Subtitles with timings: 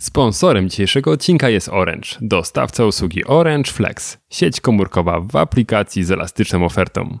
[0.00, 6.64] Sponsorem dzisiejszego odcinka jest Orange, dostawca usługi Orange Flex, sieć komórkowa w aplikacji z elastyczną
[6.64, 7.18] ofertą.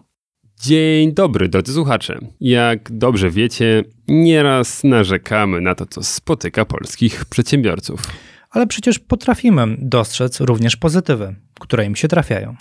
[0.62, 2.18] Dzień dobry, drodzy słuchacze.
[2.40, 8.00] Jak dobrze wiecie, nieraz narzekamy na to, co spotyka polskich przedsiębiorców.
[8.50, 12.56] Ale przecież potrafimy dostrzec również pozytywy, które im się trafiają.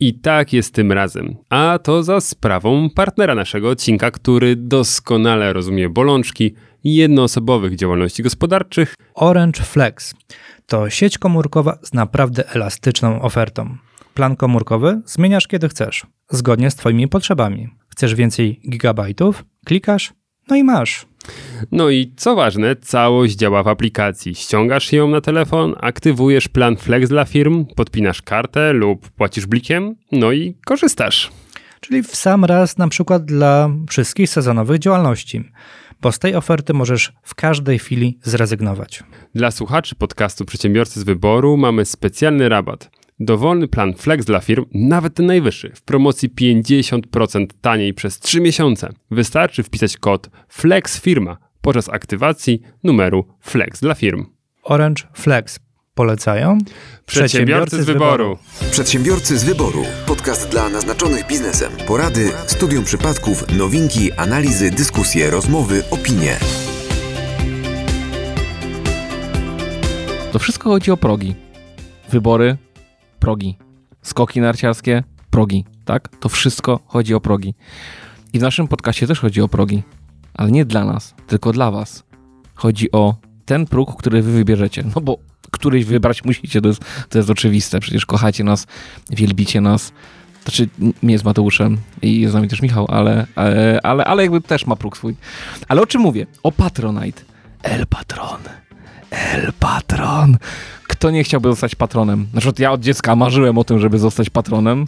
[0.00, 1.36] I tak jest tym razem.
[1.50, 6.54] A to za sprawą partnera naszego odcinka, który doskonale rozumie bolączki
[6.94, 8.94] jednoosobowych działalności gospodarczych.
[9.14, 10.14] Orange Flex
[10.66, 13.76] to sieć komórkowa z naprawdę elastyczną ofertą.
[14.14, 17.68] Plan komórkowy zmieniasz kiedy chcesz, zgodnie z Twoimi potrzebami.
[17.88, 19.44] Chcesz więcej gigabajtów?
[19.64, 20.12] Klikasz,
[20.48, 21.06] no i masz.
[21.72, 24.34] No i co ważne, całość działa w aplikacji.
[24.34, 30.32] Ściągasz ją na telefon, aktywujesz plan Flex dla firm, podpinasz kartę lub płacisz blikiem, no
[30.32, 31.30] i korzystasz.
[31.80, 35.44] Czyli w sam raz na przykład dla wszystkich sezonowych działalności
[36.00, 39.02] bo z tej oferty możesz w każdej chwili zrezygnować.
[39.34, 42.90] Dla słuchaczy podcastu Przedsiębiorcy z Wyboru mamy specjalny rabat.
[43.20, 48.92] Dowolny plan Flex dla firm, nawet ten najwyższy, w promocji 50% taniej przez 3 miesiące.
[49.10, 54.26] Wystarczy wpisać kod FLEXFIRMA podczas aktywacji numeru Flex dla firm.
[54.62, 55.58] Orange Flex
[55.96, 56.58] Polecają
[57.06, 58.38] Przedsiębiorcy z wyboru.
[58.70, 59.84] Przedsiębiorcy z wyboru.
[60.06, 61.72] Podcast dla naznaczonych biznesem.
[61.86, 66.36] Porady, studium przypadków, nowinki, analizy, dyskusje, rozmowy, opinie.
[70.32, 71.34] To wszystko chodzi o progi.
[72.10, 72.56] Wybory,
[73.20, 73.58] progi.
[74.02, 75.64] Skoki narciarskie, progi.
[75.84, 76.08] Tak?
[76.20, 77.54] To wszystko chodzi o progi.
[78.32, 79.82] I w naszym podcaście też chodzi o progi.
[80.34, 82.04] Ale nie dla nas, tylko dla was.
[82.54, 84.84] Chodzi o ten próg, który wy wybierzecie.
[84.94, 85.18] No bo
[85.50, 87.80] któryś wybrać musicie, to jest, to jest oczywiste.
[87.80, 88.66] Przecież kochacie nas,
[89.10, 89.92] wielbicie nas.
[90.44, 90.68] Znaczy,
[91.02, 94.66] mnie z Mateuszem i jest z nami też Michał, ale, ale, ale, ale jakby też
[94.66, 95.16] ma próg swój.
[95.68, 96.26] Ale o czym mówię?
[96.42, 97.22] O Patronite.
[97.62, 98.40] El Patron.
[99.10, 100.36] El Patron.
[100.86, 102.26] Kto nie chciałby zostać patronem?
[102.34, 104.86] Na przykład ja od dziecka marzyłem o tym, żeby zostać patronem,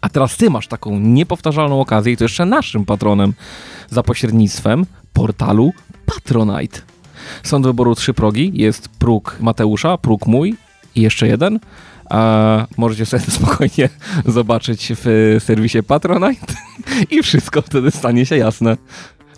[0.00, 3.32] a teraz ty masz taką niepowtarzalną okazję i to jeszcze naszym patronem
[3.90, 5.72] za pośrednictwem portalu
[6.06, 6.80] Patronite.
[7.42, 8.52] Są wyboru trzy progi.
[8.54, 10.54] Jest próg Mateusza, próg mój
[10.94, 11.58] i jeszcze jeden.
[12.10, 13.88] A możecie sobie spokojnie
[14.26, 16.54] zobaczyć w serwisie Patronite
[17.10, 18.76] i wszystko wtedy stanie się jasne.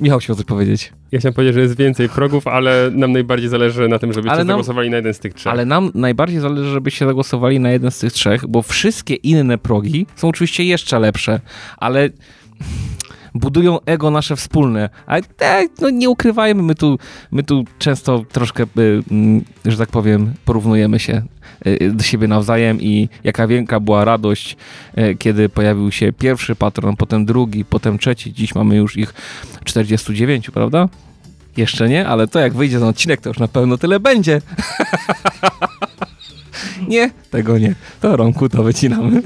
[0.00, 0.92] Michał chciał coś powiedzieć.
[1.12, 4.46] Ja chciałem powiedzieć, że jest więcej progów, ale nam najbardziej zależy na tym, żebyście nam,
[4.46, 5.52] zagłosowali na jeden z tych trzech.
[5.52, 10.06] Ale nam najbardziej zależy, żebyście zagłosowali na jeden z tych trzech, bo wszystkie inne progi
[10.16, 11.40] są oczywiście jeszcze lepsze,
[11.76, 12.10] ale
[13.34, 14.90] budują ego nasze wspólne.
[15.06, 16.98] A te, no nie ukrywajmy, my tu,
[17.32, 21.22] my tu często troszkę, y, mm, że tak powiem, porównujemy się
[21.66, 24.56] y, do siebie nawzajem i jaka wielka była radość,
[24.98, 28.32] y, kiedy pojawił się pierwszy patron, potem drugi, potem trzeci.
[28.32, 29.14] Dziś mamy już ich
[29.64, 30.88] 49, prawda?
[31.56, 34.40] Jeszcze nie, ale to jak wyjdzie ten odcinek, to już na pewno tyle będzie.
[36.88, 37.74] nie, tego nie.
[38.00, 39.22] To rąku to wycinamy.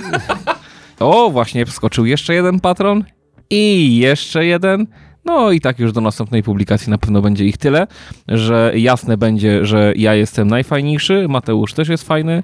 [1.00, 3.04] o, właśnie wskoczył jeszcze jeden patron
[3.52, 4.86] i jeszcze jeden.
[5.24, 7.86] No i tak już do następnej publikacji na pewno będzie ich tyle,
[8.28, 12.42] że jasne będzie, że ja jestem najfajniejszy, Mateusz też jest fajny.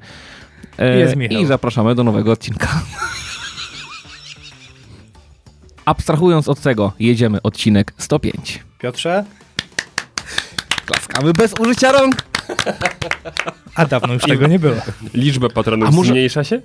[0.78, 1.42] E, jest Michał.
[1.42, 2.68] I zapraszamy do nowego odcinka.
[5.84, 8.64] Abstrahując od tego, jedziemy odcinek 105.
[8.78, 9.24] Piotrze?
[10.86, 12.16] Klaskamy bez użycia rąk.
[13.74, 14.76] A dawno już tego nie było.
[15.14, 16.08] Liczba patronów może...
[16.08, 16.60] zmniejsza się?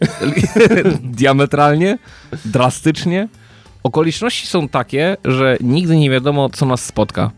[1.02, 1.98] Diametralnie?
[2.46, 3.28] Drastycznie?
[3.84, 7.32] Okoliczności są takie, że nigdy nie wiadomo, co nas spotka.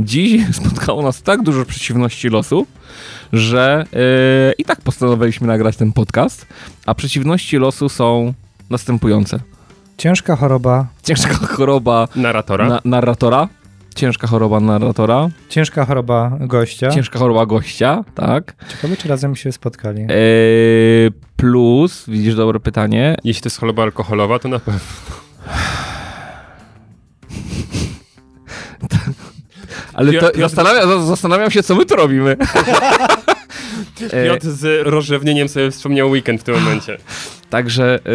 [0.00, 2.66] Dziś spotkało nas tak dużo przeciwności losu,
[3.32, 4.00] że yy,
[4.58, 6.46] i tak postanowiliśmy nagrać ten podcast,
[6.86, 8.34] a przeciwności losu są
[8.70, 9.40] następujące.
[9.98, 10.86] Ciężka choroba.
[11.02, 12.68] Ciężka choroba narratora.
[12.68, 13.48] Na, narratora.
[13.94, 15.28] Ciężka choroba narratora.
[15.48, 16.90] Ciężka choroba gościa.
[16.90, 18.54] Ciężka choroba gościa, tak.
[18.70, 20.02] Ciekawe, czy razem się spotkali.
[20.02, 23.16] Yy, plus, widzisz dobre pytanie.
[23.24, 24.80] Jeśli to jest choroba alkoholowa, to na pewno.
[29.94, 32.36] Ale to zastanawiam, zastanawiam się, co my tu robimy.
[34.26, 36.98] Piotr z rozrzewnieniem sobie wspomniał weekend w tym momencie.
[37.50, 38.10] Także yy,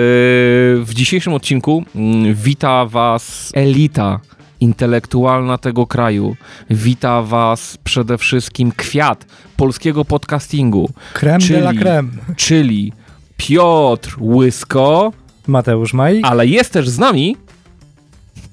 [0.86, 4.20] w dzisiejszym odcinku yy, wita was elita
[4.60, 6.36] intelektualna tego kraju.
[6.70, 9.26] Wita was przede wszystkim kwiat
[9.58, 10.90] polskiego podcastingu.
[11.14, 12.10] Krem czyli, de la creme.
[12.36, 12.94] Czyli
[13.38, 15.14] Piotr Łysko.
[15.48, 16.22] Mateusz Maj.
[16.24, 17.38] Ale jest też z nami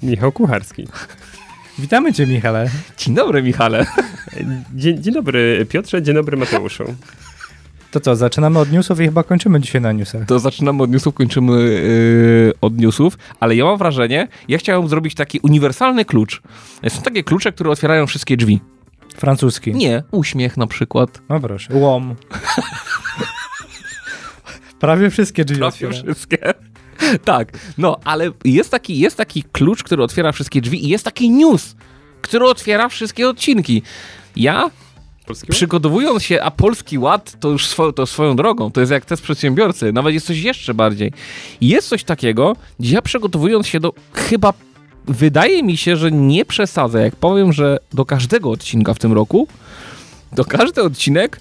[0.03, 0.87] Michał Kucharski.
[1.79, 2.71] Witamy Cię, Michale.
[2.99, 3.87] Dzień dobry, Michale.
[4.75, 6.85] Dzień, dzień dobry, Piotrze, dzień dobry, Mateuszu.
[7.91, 10.27] To co, zaczynamy od newsów i chyba kończymy dzisiaj na newsach.
[10.27, 15.15] To zaczynamy od newsów, kończymy yy, od newsów, ale ja mam wrażenie, ja chciałem zrobić
[15.15, 16.43] taki uniwersalny klucz.
[16.89, 18.61] Są takie klucze, które otwierają wszystkie drzwi.
[19.17, 19.75] Francuski.
[19.75, 21.23] Nie, uśmiech na przykład.
[21.29, 21.75] No proszę.
[21.75, 22.15] Łom.
[24.81, 25.93] Prawie wszystkie drzwi Prawie otwiera.
[25.93, 26.39] wszystkie.
[27.25, 31.31] Tak, no, ale jest taki, jest taki klucz, który otwiera wszystkie drzwi i jest taki
[31.31, 31.77] news,
[32.21, 33.83] który otwiera wszystkie odcinki.
[34.37, 34.71] Ja
[35.27, 39.05] Polski przygotowując się, a Polski Ład to już swo, to swoją drogą, to jest jak
[39.05, 41.13] test przedsiębiorcy, nawet jest coś jeszcze bardziej.
[41.61, 44.53] Jest coś takiego, gdzie ja przygotowując się do chyba,
[45.05, 49.49] wydaje mi się, że nie przesadzę, jak powiem, że do każdego odcinka w tym roku,
[50.33, 51.41] do każdy odcinek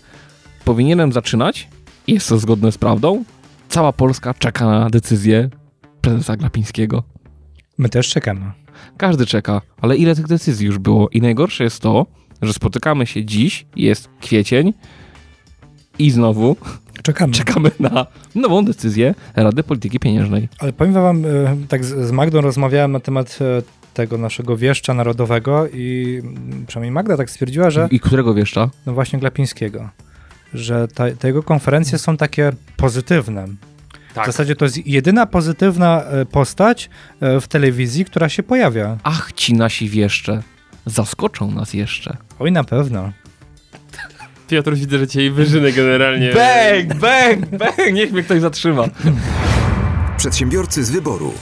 [0.65, 1.67] powinienem zaczynać,
[2.07, 3.23] jest to zgodne z prawdą,
[3.73, 5.49] cała Polska czeka na decyzję
[6.01, 7.03] prezesa Glapińskiego.
[7.77, 8.51] My też czekamy.
[8.97, 11.09] Każdy czeka, ale ile tych decyzji już było?
[11.09, 12.05] I najgorsze jest to,
[12.41, 14.73] że spotykamy się dziś, jest kwiecień
[15.99, 16.55] i znowu
[17.03, 17.33] Czekamy.
[17.33, 18.05] czekamy na
[18.35, 20.49] nową decyzję Rady Polityki Pieniężnej.
[20.59, 23.61] Ale powiem wam, e, tak z Magdą rozmawiałem na temat e,
[23.93, 28.69] tego naszego wieszcza narodowego i mm, przynajmniej Magda tak stwierdziła, że I którego wieszcza?
[28.85, 29.89] no właśnie Glapińskiego,
[30.53, 33.47] że ta, te jego konferencje są takie pozytywne.
[34.13, 34.23] Tak.
[34.23, 36.89] W zasadzie to jest jedyna pozytywna e, postać
[37.21, 38.97] e, w telewizji, która się pojawia.
[39.03, 40.43] Ach, ci nasi wieszcze.
[40.85, 42.17] Zaskoczą nas jeszcze.
[42.39, 43.11] Oj, na pewno.
[44.47, 46.33] Piotr, widzę, że cię wyżyny generalnie.
[46.33, 47.93] Bang, bang, bang!
[47.93, 48.83] Niech mnie ktoś zatrzyma.
[50.17, 51.33] Przedsiębiorcy z wyboru.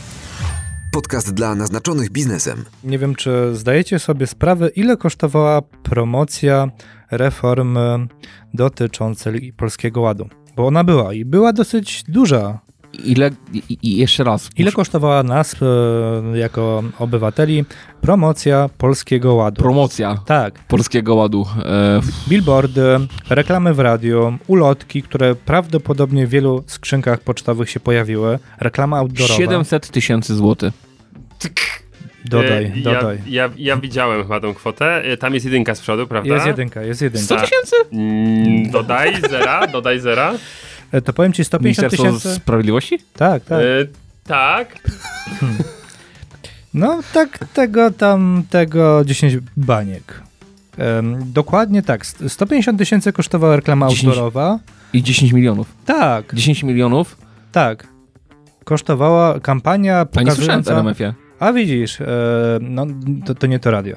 [0.92, 2.66] Podcast dla naznaczonych biznesem.
[2.84, 6.68] Nie wiem, czy zdajecie sobie sprawę, ile kosztowała promocja
[7.12, 8.08] reformy
[8.54, 10.30] dotyczącej Polskiego Ładu.
[10.56, 12.60] Bo ona była i była dosyć duża.
[13.06, 14.50] Ile, i, i jeszcze raz.
[14.58, 17.66] Ile kosztowała nas e, jako obywateli
[18.02, 19.62] promocja Polskiego Ładu?
[19.62, 21.46] Promocja tak, Polskiego Ładu.
[21.66, 22.84] E, billboardy,
[23.30, 29.38] reklamy w radiu, ulotki, które prawdopodobnie w wielu skrzynkach pocztowych się pojawiły, reklama outdoorowa.
[29.38, 30.74] 700 tysięcy złotych.
[32.26, 33.18] Dodaj, E, dodaj.
[33.28, 35.04] Ja, ja, ja widziałem chyba tą kwotę.
[35.04, 36.34] E, Tam jest jedynka z przodu, prawda?
[36.34, 37.26] Jest jedynka, jest jedynka.
[37.26, 37.76] 100 tysięcy?
[37.92, 40.34] Mm, dodaj zera, dodaj zera.
[40.92, 42.36] E, To powiem ci 150 Ministerstwo tysięcy.
[42.42, 43.00] Sprawiedliwości?
[43.16, 43.60] Tak, tak.
[43.60, 43.64] E,
[44.28, 44.76] tak.
[46.74, 50.22] No tak, tego tam, tego 10 baniek.
[50.78, 52.06] Em, dokładnie tak.
[52.06, 54.06] St- 150 tysięcy kosztowała reklama 10.
[54.08, 54.60] outdoorowa.
[54.94, 55.68] I 10 milionów.
[55.86, 57.18] Tak, 10 milionów?
[57.52, 57.88] tak.
[58.64, 60.72] Kosztowała kampania A nie słyszałem pokazująca...
[60.72, 61.14] RMF-ie.
[61.42, 62.06] A widzisz, e,
[62.62, 62.86] no
[63.26, 63.96] to, to nie to radio.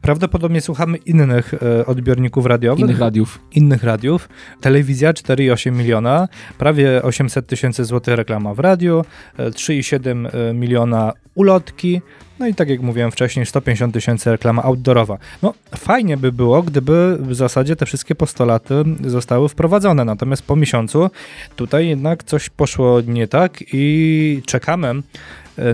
[0.00, 3.38] Prawdopodobnie słuchamy innych e, odbiorników radiowych, Innych radiów.
[3.52, 4.28] innych radiów.
[4.60, 9.04] Telewizja 4,8 miliona, prawie 800 tysięcy złotych reklama w radiu,
[9.38, 12.00] e, 3,7 e, miliona ulotki,
[12.38, 15.18] no i tak jak mówiłem wcześniej, 150 tysięcy reklama outdoorowa.
[15.42, 18.74] No fajnie by było, gdyby w zasadzie te wszystkie postulaty
[19.06, 21.10] zostały wprowadzone, natomiast po miesiącu
[21.56, 24.94] tutaj jednak coś poszło nie tak i czekamy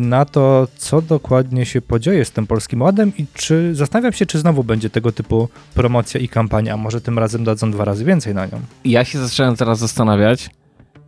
[0.01, 4.39] na to, co dokładnie się podzieje z tym Polskim Ładem i czy, zastanawiam się, czy
[4.39, 8.35] znowu będzie tego typu promocja i kampania, a może tym razem dadzą dwa razy więcej
[8.35, 8.61] na nią.
[8.85, 10.51] Ja się zacząłem teraz zastanawiać.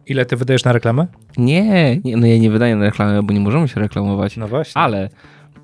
[0.07, 1.07] Ile ty wydajesz na reklamę?
[1.37, 4.37] Nie, nie no ja nie wydaję na reklamę, bo nie możemy się reklamować.
[4.37, 4.83] No właśnie.
[4.83, 5.09] Ale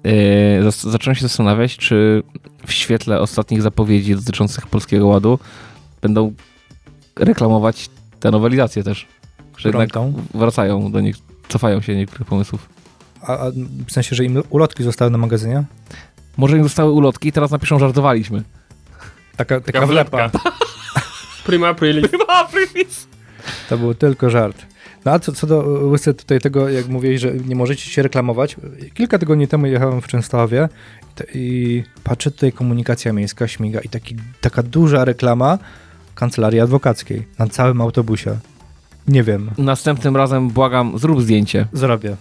[0.04, 2.22] yy, zacząłem się zastanawiać, czy
[2.66, 5.38] w świetle ostatnich zapowiedzi dotyczących Polskiego Ładu
[6.02, 6.32] będą
[7.16, 9.06] reklamować te nowelizacje też.
[9.38, 10.12] Że Którą jednak tą?
[10.34, 11.16] wracają do nich,
[11.48, 12.75] cofają się niektórych pomysłów.
[13.26, 13.50] A, a
[13.86, 15.64] w sensie, że im ulotki zostały na magazynie?
[16.36, 18.42] Może im zostały ulotki i teraz napiszą żartowaliśmy.
[19.36, 20.28] Taka, taka, Taka wlepa.
[20.28, 20.50] wlepka.
[21.46, 22.10] Prima aprilis.
[23.68, 24.66] To był tylko żart.
[25.04, 28.56] No a co, co do łysy tutaj tego, jak mówiłeś, że nie możecie się reklamować.
[28.94, 30.68] Kilka tygodni temu jechałem w Częstochowie
[31.34, 35.58] i, i patrzę tutaj komunikacja miejska śmiga i taki, taka duża reklama
[36.14, 38.38] kancelarii adwokackiej na całym autobusie.
[39.08, 41.66] Nie wiem, Następnym razem błagam, zrób zdjęcie.
[41.72, 42.16] zrobię.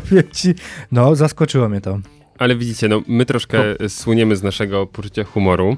[0.00, 0.54] Powiem ci,
[0.92, 1.98] no zaskoczyło mnie to.
[2.38, 5.76] Ale widzicie, no my troszkę słoniemy z naszego poczucia humoru.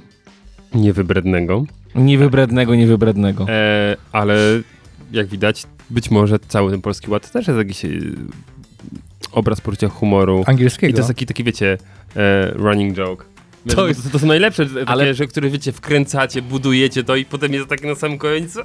[0.74, 1.64] Niewybrednego.
[1.94, 3.46] Niewybrednego, niewybrednego.
[3.48, 4.36] E, ale
[5.12, 7.88] jak widać, być może cały ten polski ład też jest jakiś e,
[9.32, 10.44] obraz poczucia humoru.
[10.46, 10.90] Angielskiego.
[10.90, 11.78] I to jest taki, taki wiecie,
[12.16, 13.24] e, running joke.
[13.68, 17.16] To To, jest- to, to są najlepsze, takie, Ale- że, które wiecie, wkręcacie, budujecie to
[17.16, 18.60] i potem jest takie na samym końcu.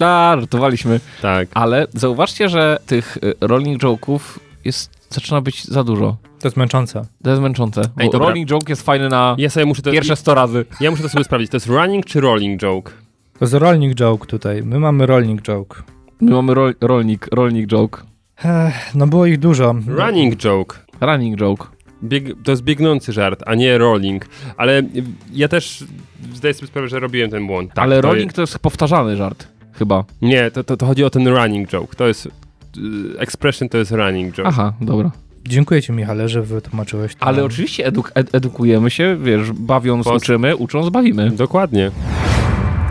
[0.00, 1.00] A, żartowaliśmy.
[1.22, 1.48] Tak.
[1.54, 4.20] Ale zauważcie, że tych y, rolling joke'ów
[4.64, 6.16] jest, zaczyna być za dużo.
[6.40, 7.02] To jest męczące.
[7.22, 7.82] To jest męczące.
[7.98, 8.28] Ej, dobra.
[8.28, 10.64] rolling joke jest fajny na Ja sobie muszę to, pierwsze 100 razy.
[10.80, 11.50] ja muszę to sobie sprawdzić.
[11.50, 12.92] To jest running czy rolling joke?
[13.38, 14.62] To jest rolling joke tutaj.
[14.62, 15.82] My mamy rolling joke.
[16.20, 18.02] My mamy rol, rolnik, rolnik joke.
[18.44, 19.74] Ech, no było ich dużo.
[19.86, 20.78] Running joke.
[21.00, 21.66] Running joke.
[22.04, 24.26] Bieg, to jest biegnący żart, a nie rolling.
[24.56, 24.82] Ale
[25.32, 25.84] ja też
[26.34, 27.68] zdaję sobie sprawę, że robiłem ten błąd.
[27.74, 29.46] Tak, Ale to rolling to jest powtarzany żart.
[29.78, 30.04] Chyba.
[30.22, 31.96] Nie, to, to, to chodzi o ten running joke.
[31.96, 32.26] To jest...
[32.26, 32.30] y,
[33.18, 34.48] Expression to jest running joke.
[34.48, 35.10] Aha, dobra.
[35.48, 37.26] Dziękuję Ci, Michale, że wytłumaczyłeś to.
[37.26, 41.30] Ale oczywiście eduk ed edukujemy się, wiesz, bawiąc Post- uczymy, ucząc bawimy.
[41.30, 41.90] Dokładnie.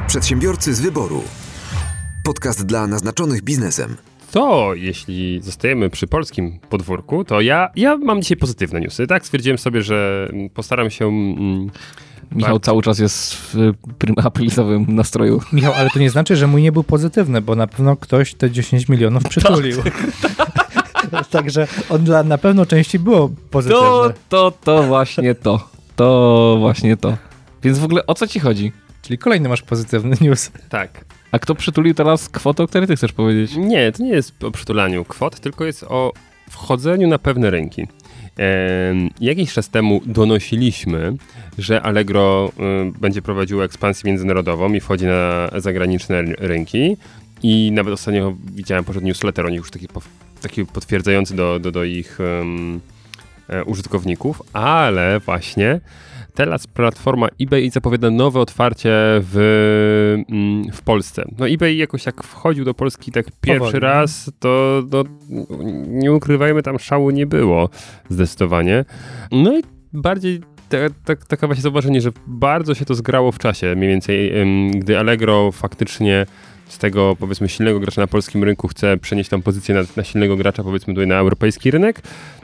[0.08, 1.24] Przedsiębiorcy z wyboru.
[2.24, 3.96] Podcast dla naznaczonych biznesem.
[4.34, 9.08] To jeśli zostajemy przy polskim podwórku, to ja, ja mam dzisiaj pozytywne newsy.
[9.08, 11.08] Tak, stwierdziłem sobie, że mm, postaram się.
[11.08, 11.70] Mm,
[12.32, 13.74] Michał cały czas jest w
[14.24, 15.42] aprilowym nastroju.
[15.54, 18.52] Michał, ale to nie znaczy, że mój nie był pozytywny, bo na pewno ktoś te
[18.52, 19.78] 10 milionów przytulił.
[21.32, 23.82] Także on dla na pewno części było pozytywne.
[23.82, 25.68] To, to, to właśnie to.
[25.96, 27.18] To właśnie to.
[27.64, 28.72] Więc w ogóle o co ci chodzi?
[29.04, 30.52] Czyli kolejny masz pozytywny news.
[30.70, 31.06] tak.
[31.32, 33.56] A kto przytulił teraz kwotę, o której ty chcesz powiedzieć?
[33.56, 36.14] Nie, to nie jest o przytulaniu kwot, tylko jest o
[36.50, 37.88] wchodzeniu na pewne rynki.
[39.22, 41.14] Jakiś czas temu donosiliśmy,
[41.58, 42.52] że Allegro
[42.96, 46.98] y, będzie prowadziło ekspansję międzynarodową i wchodzi na zagraniczne rynki.
[47.44, 49.88] I nawet ostatnio widziałem poszedł newsletter o nich już taki,
[50.42, 52.18] taki potwierdzający do, do, do ich
[53.50, 55.80] e, użytkowników, ale właśnie
[56.34, 59.38] teraz platforma eBay zapowiada nowe otwarcie w,
[60.30, 61.26] mm, w Polsce.
[61.40, 65.04] No eBay jakoś jak wchodził do Polski tak pierwszy Powoli, raz, to no,
[65.88, 67.70] nie ukrywajmy, tam szału nie było
[68.10, 68.86] zdecydowanie.
[69.32, 69.62] No i
[69.94, 74.34] bardziej ta, ta, taka właśnie zauważenie, że bardzo się to zgrało w czasie, mniej więcej,
[74.72, 76.26] gdy Allegro faktycznie
[76.68, 80.36] z tego powiedzmy silnego gracza na polskim rynku chce przenieść tam pozycję na, na silnego
[80.36, 82.02] gracza powiedzmy tutaj na europejski rynek,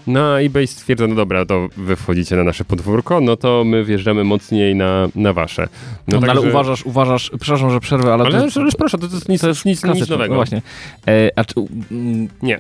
[0.08, 3.86] no a eBay stwierdza, no dobra, to wy wchodzicie na nasze podwórko, no to my
[3.86, 5.68] wjeżdżamy mocniej na, na wasze.
[6.08, 9.30] No, ale także- uważasz, uważasz, przepraszam, że przerwę, ale, Ale, to, proszę, to, to jest
[9.30, 10.34] nic, to jest nic, nic nowego.
[10.34, 10.62] No właśnie.
[11.08, 11.56] E, a czy,
[11.92, 12.60] mm, Nie.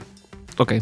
[0.57, 0.81] Okej.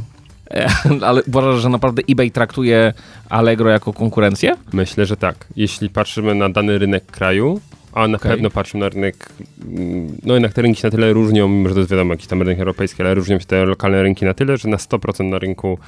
[0.52, 0.70] E,
[1.08, 2.94] Ale uważasz, że naprawdę eBay traktuje
[3.30, 4.56] Allegro jako konkurencję?
[4.74, 5.48] Myślę, że tak.
[5.56, 7.62] Jeśli patrzymy na dany rynek kraju,
[7.94, 8.32] a na Okej.
[8.32, 9.29] pewno patrzymy na rynek,
[9.67, 12.27] mm, no jednak te rynki się na tyle różnią, mimo że to jest wiadomo jakiś
[12.27, 15.39] tam rynek europejski, ale różnią się te lokalne rynki na tyle, że na 100% na
[15.39, 15.79] rynku,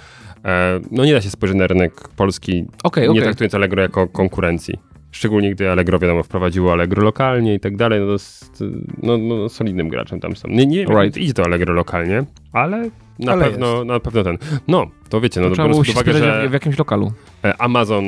[0.46, 3.24] e, no nie da się spojrzeć na rynek polski, Okej, nie okej.
[3.24, 4.76] traktując Allegro jako konkurencji.
[5.12, 8.64] Szczególnie gdy Allegro, wiadomo, wprowadziło Allegro lokalnie i tak dalej, no to jest
[9.04, 10.48] no, no, solidnym graczem tam są.
[10.48, 11.18] Nie, nie wiem, Right.
[11.18, 12.90] idzie to Allegro lokalnie, ale
[13.20, 14.38] na, Ale pewno, na pewno ten.
[14.68, 16.48] No, to wiecie, no To biorąc pod uwagę, że...
[16.48, 17.12] w, w jakimś lokalu.
[17.46, 18.04] E, Amazon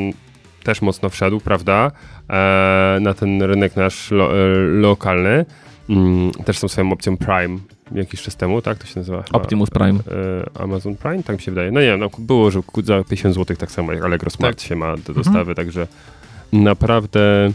[0.63, 1.91] też mocno wszedł, prawda,
[3.01, 5.45] na ten rynek nasz lo, e, lokalny.
[5.89, 7.57] Mm, też są swoją opcją Prime
[7.95, 9.23] jakiś czas temu, tak to się nazywa?
[9.23, 9.39] chyba?
[9.39, 9.99] Optimus Prime.
[9.99, 11.71] E, Amazon Prime, tak mi się wydaje.
[11.71, 14.75] No nie wiem, no, było, że za 50 zł tak samo jak Allegro Smart się
[14.75, 15.87] ma do dostawy, także
[16.53, 17.51] naprawdę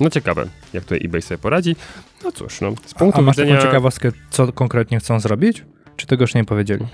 [0.00, 1.76] no ciekawe, jak tutaj eBay sobie poradzi.
[2.24, 3.56] No cóż, no, z punktu A masz widzenia...
[3.56, 5.64] taką ciekawostkę, co konkretnie chcą zrobić?
[5.96, 6.86] Czy tego już nie powiedzieli?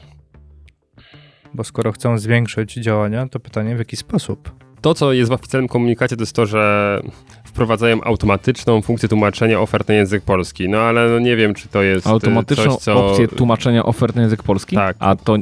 [1.55, 4.64] Bo skoro chcą zwiększyć działania, to pytanie w jaki sposób?
[4.85, 7.01] To, co jest w oficjalnym komunikacie, to jest to, że
[7.45, 10.69] wprowadzają automatyczną funkcję tłumaczenia ofert na język polski.
[10.69, 13.07] No ale no, nie wiem, czy to jest e, Automatyczną coś, co...
[13.07, 14.77] opcję tłumaczenia ofert na język polski?
[14.77, 14.97] Tak.
[14.99, 15.37] A to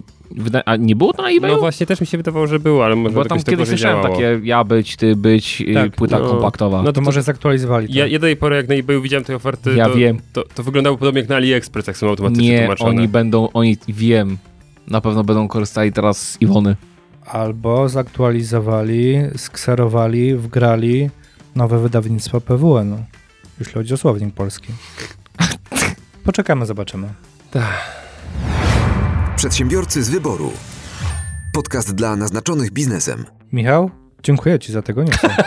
[0.66, 1.54] a nie było to na eBayu?
[1.54, 3.96] No właśnie, też mi się wydawało, że było, ale może Bo tam kiedyś tak słyszałem
[4.02, 4.16] działało.
[4.16, 6.28] takie ja być, ty być, y, Tak, płyta no.
[6.28, 6.78] kompaktowa.
[6.78, 7.94] No To, to- może zaktualizowali to.
[7.94, 10.18] Ja, ja do tej pory, jak na eBayu widziałem te oferty, Ja to, wiem.
[10.32, 12.90] To, to wyglądało podobnie jak na AliExpress, jak są automatycznie nie, tłumaczone.
[12.90, 14.38] oni będą, oni wiem,
[14.88, 16.76] na pewno będą korzystali teraz z Iwony.
[17.26, 21.10] Albo zaktualizowali, skserowali, wgrali
[21.56, 23.04] nowe wydawnictwo PWN,
[23.58, 24.72] jeśli chodzi o słownik polski.
[26.24, 27.08] Poczekamy, zobaczymy.
[29.36, 30.52] Przedsiębiorcy z wyboru.
[31.52, 33.24] Podcast dla naznaczonych biznesem.
[33.52, 33.90] Michał,
[34.22, 35.28] dziękuję Ci za tego newsa.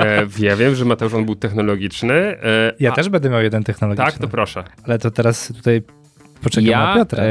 [0.00, 2.14] E, ja wiem, że Mateusz on był technologiczny.
[2.14, 4.10] E, Ja a, też będę miał jeden technologiczny.
[4.12, 4.64] Tak, to proszę.
[4.82, 5.82] Ale to teraz tutaj
[6.42, 7.24] poczekam ja, na Piotra.
[7.24, 7.28] e,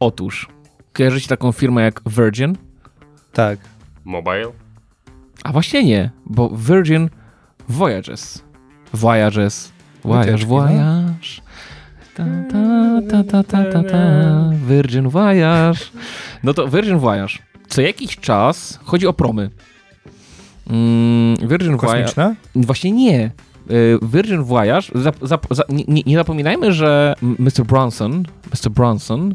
[0.00, 0.48] otóż,
[0.92, 2.56] kojarzycie taką firmę jak Virgin?
[3.36, 3.58] Tak.
[4.04, 4.52] Mobile.
[5.44, 7.10] A właśnie nie, bo Virgin
[7.68, 8.42] Voyages.
[8.92, 9.72] Voyages.
[10.04, 10.46] Voyage, no.
[10.46, 11.42] voyage.
[12.14, 14.50] Ta, ta, ta, ta, ta, ta, ta.
[14.66, 15.80] Virgin Voyage.
[16.42, 17.38] No to Virgin Voyage.
[17.68, 19.50] Co jakiś czas chodzi o promy.
[20.70, 22.02] Mm, Virgin Voyage.
[22.02, 22.34] Kosmiczne?
[22.54, 23.30] Właśnie nie.
[23.70, 27.64] Y, Virgin Voyage, zap, zap, za, nie, nie- nie zapominajmy, że Mr.
[27.66, 28.70] Bronson, Mr.
[28.70, 29.34] Bronson,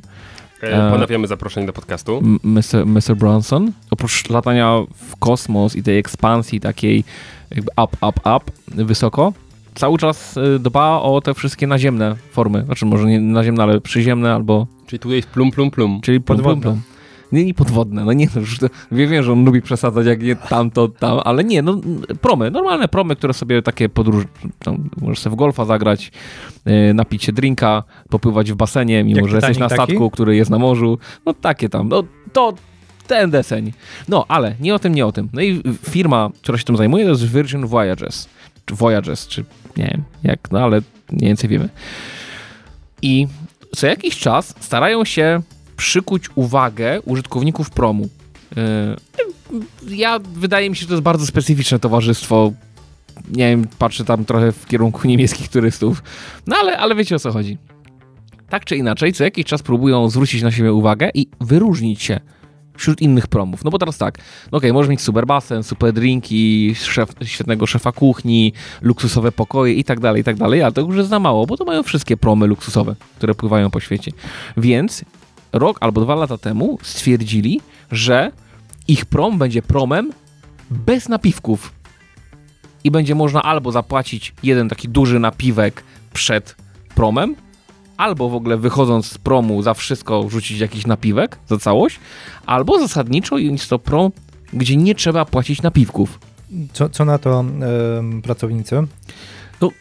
[0.63, 2.21] E, E, ponawiamy zaproszenie do podcastu.
[2.43, 2.85] Mr.
[2.85, 3.15] Mr.
[3.15, 4.77] Bronson, oprócz latania
[5.09, 7.03] w kosmos i tej ekspansji takiej
[7.51, 8.51] jakby up, up, up,
[8.85, 9.33] wysoko,
[9.75, 12.63] cały czas y, dba o te wszystkie naziemne formy.
[12.65, 16.01] Znaczy może nie naziemne, ale przyziemne albo, Czyli tutaj jest plum, plum, plum.
[16.01, 16.61] czyli plum, plum, Podwodne.
[16.61, 16.81] plum.
[17.31, 20.87] Nie podwodne, no nie, no już to, wiem, że on lubi przesadzać, jak nie tamto,
[20.87, 21.81] tam, ale nie, no
[22.21, 24.23] promy, normalne promy, które sobie takie podróż,
[24.59, 26.11] tam, możesz sobie w golfa zagrać,
[26.89, 29.91] y, napić się drinka, popływać w basenie, mimo Jak że jesteś na Titanic taki?
[29.91, 32.53] statku, który jest na morzu, no takie tam, no to
[33.07, 33.73] ten deseń.
[34.07, 35.29] No, ale nie o tym, nie o tym.
[35.33, 38.29] No i firma, która się tym zajmuje, to jest Virgin Voyages,
[38.65, 39.45] czy Voyages, czy
[39.77, 41.69] nie wiem, jak, no ale mniej więcej wiemy.
[43.01, 43.27] I
[43.75, 45.41] co jakiś czas starają się
[45.81, 48.09] przykuć uwagę użytkowników promu.
[48.55, 52.51] Yy, ja wydaje mi się, że to jest bardzo specyficzne towarzystwo.
[53.29, 56.03] Nie wiem, patrzę tam trochę w kierunku niemieckich turystów.
[56.47, 57.57] No ale, ale wiecie o co chodzi.
[58.49, 62.19] Tak czy inaczej, co jakiś czas próbują zwrócić na siebie uwagę i wyróżnić się
[62.77, 63.63] wśród innych promów.
[63.63, 67.67] No bo teraz tak, no okej, okay, możesz mieć super basen, super drinki, szef, świetnego
[67.67, 71.19] szefa kuchni, luksusowe pokoje i tak dalej, i tak dalej, ale to już jest za
[71.19, 74.11] mało, bo to mają wszystkie promy luksusowe, które pływają po świecie.
[74.57, 75.05] Więc
[75.53, 78.31] rok albo dwa lata temu stwierdzili, że
[78.87, 80.11] ich prom będzie promem
[80.69, 81.73] bez napiwków.
[82.83, 86.55] I będzie można albo zapłacić jeden taki duży napiwek przed
[86.95, 87.35] promem,
[87.97, 91.99] albo w ogóle wychodząc z promu za wszystko rzucić jakiś napiwek za całość,
[92.45, 94.11] albo zasadniczo jest to prom,
[94.53, 96.19] gdzie nie trzeba płacić napiwków.
[96.73, 97.45] Co, co na to
[98.13, 98.75] yy, pracownicy?
[99.61, 99.71] No,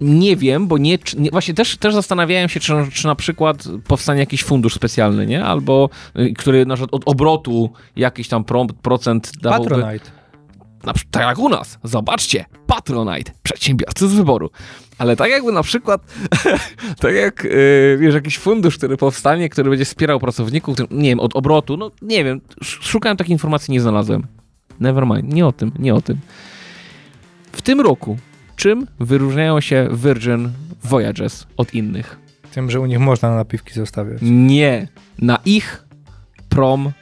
[0.00, 4.20] nie wiem, bo nie, nie, właśnie też, też zastanawiałem się, czy, czy na przykład powstanie
[4.20, 5.44] jakiś fundusz specjalny, nie?
[5.44, 9.68] Albo y, który na przykład od obrotu jakiś tam pro, procent dawałby.
[9.68, 10.10] Patronite.
[10.84, 11.78] Na, tak jak u nas.
[11.84, 14.50] Zobaczcie, Patronite, przedsiębiorcy z wyboru.
[14.98, 16.02] Ale tak jakby na przykład,
[17.00, 21.36] tak jak, yy, wiesz, jakiś fundusz, który powstanie, który będzie wspierał pracowników, nie wiem, od
[21.36, 24.26] obrotu, no nie wiem, szukałem takiej informacji, nie znalazłem.
[24.80, 26.18] Never mind, nie o tym, nie o tym.
[27.52, 28.18] W tym roku,
[28.58, 30.52] czym wyróżniają się Virgin
[30.84, 32.18] Voyages od innych?
[32.52, 34.18] Tym, że u nich można napiwki zostawiać.
[34.22, 34.88] Nie.
[35.18, 35.84] Na ich
[36.48, 36.92] prom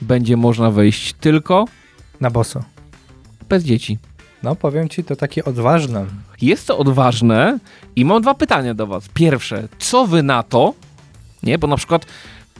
[0.00, 1.64] będzie można wejść tylko
[2.20, 2.64] na boso.
[3.48, 3.98] Bez dzieci.
[4.42, 6.06] No, powiem ci, to takie odważne.
[6.40, 7.58] Jest to odważne
[7.96, 9.08] i mam dwa pytania do was.
[9.08, 10.74] Pierwsze, co wy na to?
[11.42, 12.06] Nie, bo na przykład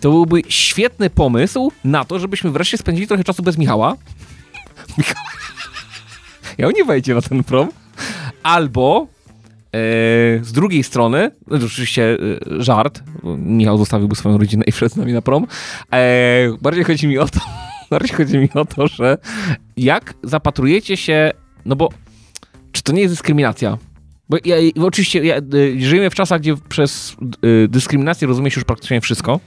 [0.00, 3.96] to byłby świetny pomysł na to, żebyśmy wreszcie spędzili trochę czasu bez Michała.
[4.98, 5.24] Michał...
[6.58, 7.68] Ja nie wejdzie na ten prom.
[8.42, 9.78] Albo e,
[10.42, 12.18] z drugiej strony, no oczywiście
[12.58, 13.02] e, żart,
[13.36, 15.46] Michał zostawiłby swoją rodzinę i wszedł z nami na prom.
[15.92, 17.40] E, bardziej chodzi mi o to,
[17.90, 19.18] bardziej chodzi mi o to, że
[19.76, 21.32] jak zapatrujecie się
[21.64, 21.88] no bo
[22.72, 23.78] czy to nie jest dyskryminacja?
[24.28, 25.36] Bo ja, oczywiście ja,
[25.78, 27.16] żyjemy w czasach, gdzie przez
[27.68, 29.40] dyskryminację rozumie się już praktycznie wszystko.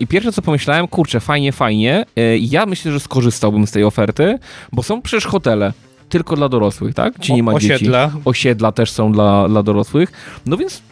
[0.00, 2.04] I pierwsze co pomyślałem, kurczę, fajnie, fajnie.
[2.40, 4.38] Ja myślę, że skorzystałbym z tej oferty,
[4.72, 5.72] bo są przecież hotele
[6.10, 7.18] tylko dla dorosłych, tak?
[7.18, 8.06] Ci nie ma osiedla.
[8.06, 8.22] dzieci.
[8.24, 10.12] Osiedla też są dla, dla dorosłych.
[10.46, 10.82] No więc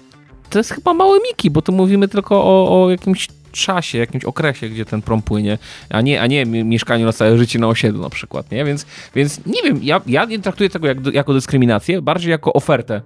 [0.51, 4.69] to jest chyba małe miki, bo tu mówimy tylko o, o jakimś czasie, jakimś okresie,
[4.69, 5.59] gdzie ten prom płynie,
[5.91, 8.65] a nie, a nie mieszkaniu na całe życie na osiedlu na przykład, nie?
[8.65, 13.03] Więc, więc nie wiem, ja, ja nie traktuję tego jak, jako dyskryminację, bardziej jako ofertę,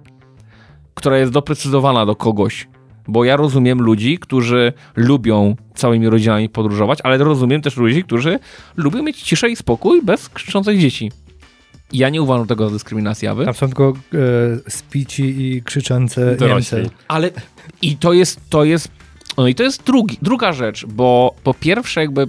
[0.93, 2.67] która jest doprecyzowana do kogoś.
[3.07, 8.39] Bo ja rozumiem ludzi, którzy lubią całymi rodzinami podróżować, ale rozumiem też ludzi, którzy
[8.77, 11.11] lubią mieć ciszę i spokój bez krzyczących dzieci.
[11.93, 13.45] Ja nie uważam tego za dyskryminację, a wy?
[13.45, 16.89] Tam są tylko e, spici i krzyczące Niemcy.
[17.07, 17.31] Ale
[17.81, 18.91] i to jest, to jest
[19.37, 22.27] no i to jest drugi, druga rzecz, bo po pierwsze jakby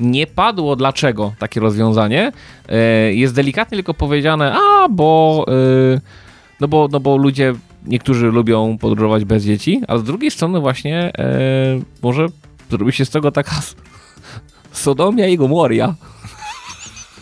[0.00, 2.32] nie padło dlaczego takie rozwiązanie.
[2.68, 2.78] E,
[3.14, 5.44] jest delikatnie tylko powiedziane, a bo,
[5.94, 6.00] e,
[6.60, 7.54] no bo, no bo ludzie,
[7.86, 12.26] niektórzy lubią podróżować bez dzieci, a z drugiej strony właśnie e, może
[12.70, 13.52] zrobi się z tego taka
[14.72, 15.94] Sodomia i Gomoria.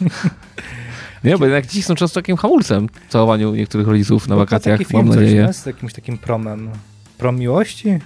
[1.24, 4.80] Nie, bo jednak dzieci są często takim hamulcem w całowaniu niektórych rodziców na bo wakacjach,
[4.92, 5.46] mam nadzieję.
[5.46, 6.70] Coś, z jakimś takim promem.
[7.18, 7.88] Prom miłości?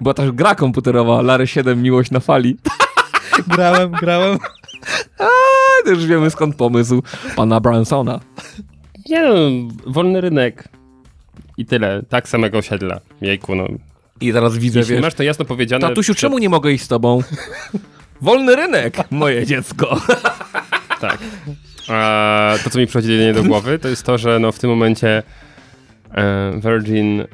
[0.00, 2.56] Była też gra komputerowa, Lary 7 Miłość na fali.
[3.54, 4.38] grałem, grałem.
[5.18, 5.28] A,
[5.90, 7.02] już wiemy skąd pomysł
[7.36, 8.20] pana Bransona.
[9.08, 9.34] Nie no,
[9.86, 10.68] wolny rynek.
[11.58, 12.02] I tyle.
[12.08, 13.00] Tak samego osiedla.
[13.20, 13.68] Jejku, no.
[14.20, 15.02] I teraz widzę, Jeśli wiesz...
[15.02, 15.88] masz to jasno powiedziane...
[15.88, 16.20] Tatusiu, przed...
[16.20, 17.20] czemu nie mogę iść z tobą?
[18.20, 20.00] Wolny rynek, moje dziecko.
[21.00, 21.18] Tak.
[21.88, 25.22] A to, co mi przychodzi do głowy, to jest to, że no w tym momencie
[26.14, 27.26] E, Virgin e,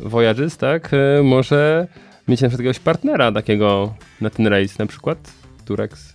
[0.00, 1.86] Voyages, tak, e, może
[2.28, 5.32] mieć na przykład jakiegoś partnera takiego na ten rejs, na przykład
[5.64, 6.14] Turex.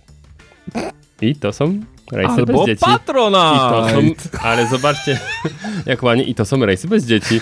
[1.20, 1.80] I to są
[2.12, 2.84] rejsy Albo bez dzieci.
[2.84, 3.54] Patronite.
[3.54, 5.20] I to są, ale zobaczcie,
[5.86, 7.40] jak ładnie, i to są rejsy bez dzieci.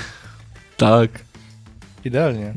[0.77, 1.11] Tak.
[2.05, 2.55] Idealnie.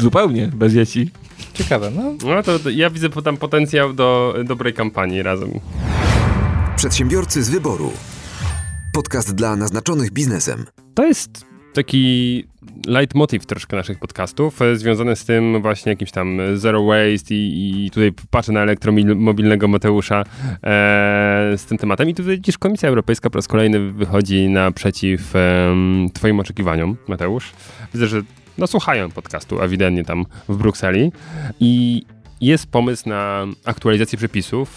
[0.00, 1.10] Zupełnie bez dzieci.
[1.54, 2.14] Ciekawe, no.
[2.34, 5.60] No to, to ja widzę tam potencjał do dobrej kampanii razem.
[6.78, 7.92] Przedsiębiorcy z wyboru.
[8.92, 10.66] Podcast dla naznaczonych biznesem.
[10.94, 12.44] To jest taki
[12.86, 17.90] leitmotiv troszkę naszych podcastów, e, związany z tym właśnie jakimś tam zero waste i, i
[17.90, 20.24] tutaj patrzę na elektromobilnego Mateusza e,
[21.56, 25.74] z tym tematem i tu widzisz Komisja Europejska po raz kolejny wychodzi naprzeciw e,
[26.14, 27.52] twoim oczekiwaniom, Mateusz.
[27.94, 28.22] Widzę, że
[28.58, 31.12] no, słuchają podcastu ewidentnie tam w Brukseli
[31.60, 32.02] i
[32.40, 34.74] jest pomysł na aktualizację przepisów e,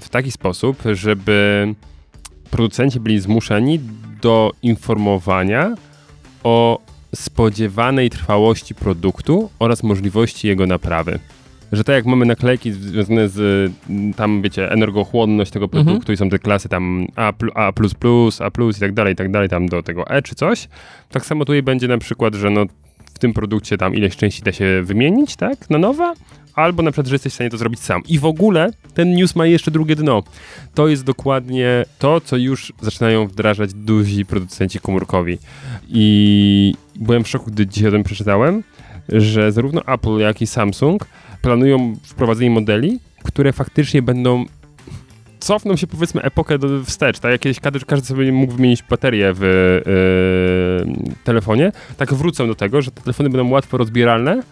[0.00, 1.68] w taki sposób, żeby
[2.50, 3.80] producenci byli zmuszeni
[4.22, 5.74] do informowania
[6.44, 6.78] o
[7.14, 11.18] spodziewanej trwałości produktu oraz możliwości jego naprawy.
[11.72, 15.84] że tak jak mamy naklejki związane z mm, tam, wiecie, energochłonność tego Mhm.
[15.84, 17.68] produktu i są te klasy tam A, A++,
[18.40, 20.68] A+, i tak dalej, i tak dalej, tam do tego E czy coś,
[21.10, 22.64] tak samo tutaj będzie na przykład, że no
[23.14, 26.12] w tym produkcie tam ileś części da się wymienić, tak, na nowe,
[26.54, 28.02] albo na przykład, że jesteś w stanie to zrobić sam.
[28.08, 30.22] I w ogóle ten news ma jeszcze drugie dno.
[30.74, 35.38] To jest dokładnie to, co już zaczynają wdrażać duzi producenci komórkowi.
[35.88, 38.62] I byłem w szoku, gdy dzisiaj o tym przeczytałem,
[39.08, 41.06] że zarówno Apple, jak i Samsung
[41.42, 44.44] planują wprowadzenie modeli, które faktycznie będą
[45.40, 49.32] cofną się powiedzmy epokę do, wstecz, tak jak kiedyś każdy, każdy sobie mógł wymienić baterię
[49.34, 49.40] w
[50.86, 54.42] yy, telefonie, tak wrócą do tego, że te telefony będą łatwo rozbieralne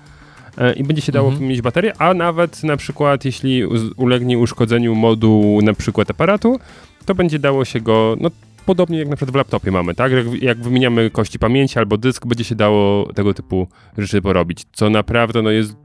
[0.76, 1.38] i będzie się dało Mhm.
[1.38, 3.64] wymienić baterię, a nawet na przykład jeśli
[3.96, 6.60] ulegnie uszkodzeniu moduł na przykład aparatu,
[7.06, 8.30] to będzie dało się go, no
[8.66, 10.12] podobnie jak na przykład w laptopie mamy, tak?
[10.12, 13.68] Jak, jak wymieniamy kości pamięci albo dysk, będzie się dało tego typu
[13.98, 15.76] rzeczy porobić, co naprawdę no, jest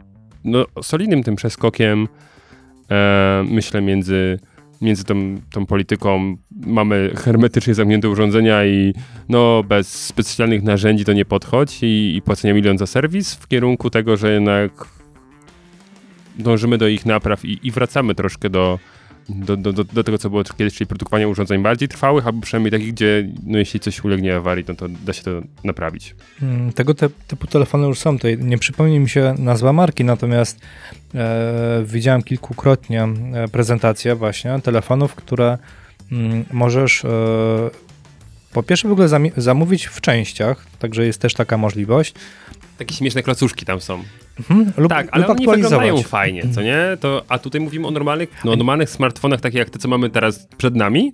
[0.44, 2.08] no, solidnym tym przeskokiem,
[2.92, 4.40] e, myślę, między,
[4.82, 6.38] między tą, tą polityką.
[6.66, 8.94] Mamy hermetycznie zamknięte urządzenia i
[9.30, 13.90] no, bez specjalnych narzędzi to nie podchodź i, i płacenia milion za serwis w kierunku
[13.90, 14.72] tego, że jednak
[16.40, 18.80] dążymy do ich napraw i, i wracamy troszkę do,
[19.30, 22.72] do, do, do, do tego, co było kiedyś, czyli produkowania urządzeń bardziej trwałych, albo przynajmniej
[22.72, 25.32] takich, gdzie no, jeśli coś ulegnie awarii, no to da się to
[25.64, 26.16] naprawić.
[26.42, 28.18] Mm, Tego te, typu telefony już są.
[28.18, 30.60] Tutaj nie przypomni mi się nazwa marki, natomiast
[31.16, 35.58] e, widziałem kilkukrotnie e, prezentacje właśnie telefonów, które
[36.12, 37.10] mm, możesz e,
[38.54, 39.08] po pierwsze w ogóle
[39.38, 42.14] zamówić w częściach, także jest też taka możliwość.
[42.78, 44.04] Takie śmieszne klocuszki tam są.
[44.40, 46.78] Mhm, lub, Tak, ale lub oni wyglądają fajnie, co nie?
[47.00, 50.10] To, a tutaj mówimy o normalnych, no, o normalnych smartfonach, takich jak te, co mamy
[50.10, 51.14] teraz przed nami,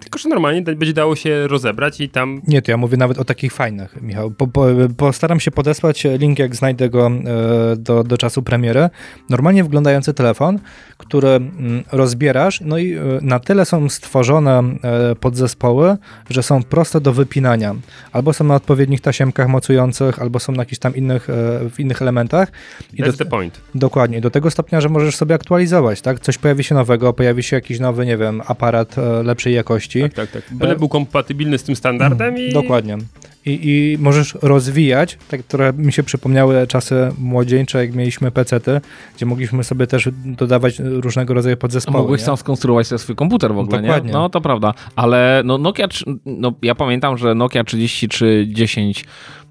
[0.00, 2.40] tylko że normalnie będzie dało się rozebrać i tam...
[2.48, 4.30] Nie, to ja mówię nawet o takich fajnych, Michał.
[4.30, 8.90] Po, po, postaram się podesłać link, jak znajdę go e, do, do czasu premiery.
[9.28, 10.58] Normalnie wyglądający telefon,
[10.98, 15.96] który mm, rozbierasz, no i e, na tyle są stworzone e, podzespoły,
[16.30, 17.74] że są proste do wypinania.
[18.12, 21.28] Albo są na odpowiednich tasiemkach mocujących, albo są na jakichś tam innych,
[21.70, 22.52] w innych elementach.
[22.92, 23.60] I That's do, the point.
[23.74, 26.20] Dokładnie, do tego stopnia, że możesz sobie aktualizować, tak?
[26.20, 29.89] Coś pojawi się nowego, pojawi się jakiś nowy, nie wiem, aparat lepszej jakości.
[30.02, 30.42] Tak, tak, tak.
[30.50, 32.52] Byle był kompatybilny z tym standardem i...
[32.52, 32.98] Dokładnie.
[33.46, 38.80] I, I możesz rozwijać, tak, które mi się przypomniały czasy młodzieńcze, jak mieliśmy pecety,
[39.16, 41.98] gdzie mogliśmy sobie też dodawać różnego rodzaju A podzespoły.
[41.98, 42.24] Mogłeś nie?
[42.24, 44.06] sam skonstruować sobie swój komputer w ogóle, Dokładnie.
[44.06, 44.12] nie?
[44.12, 44.74] No to prawda.
[44.96, 45.88] Ale no Nokia,
[46.26, 49.04] no ja pamiętam, że Nokia 3310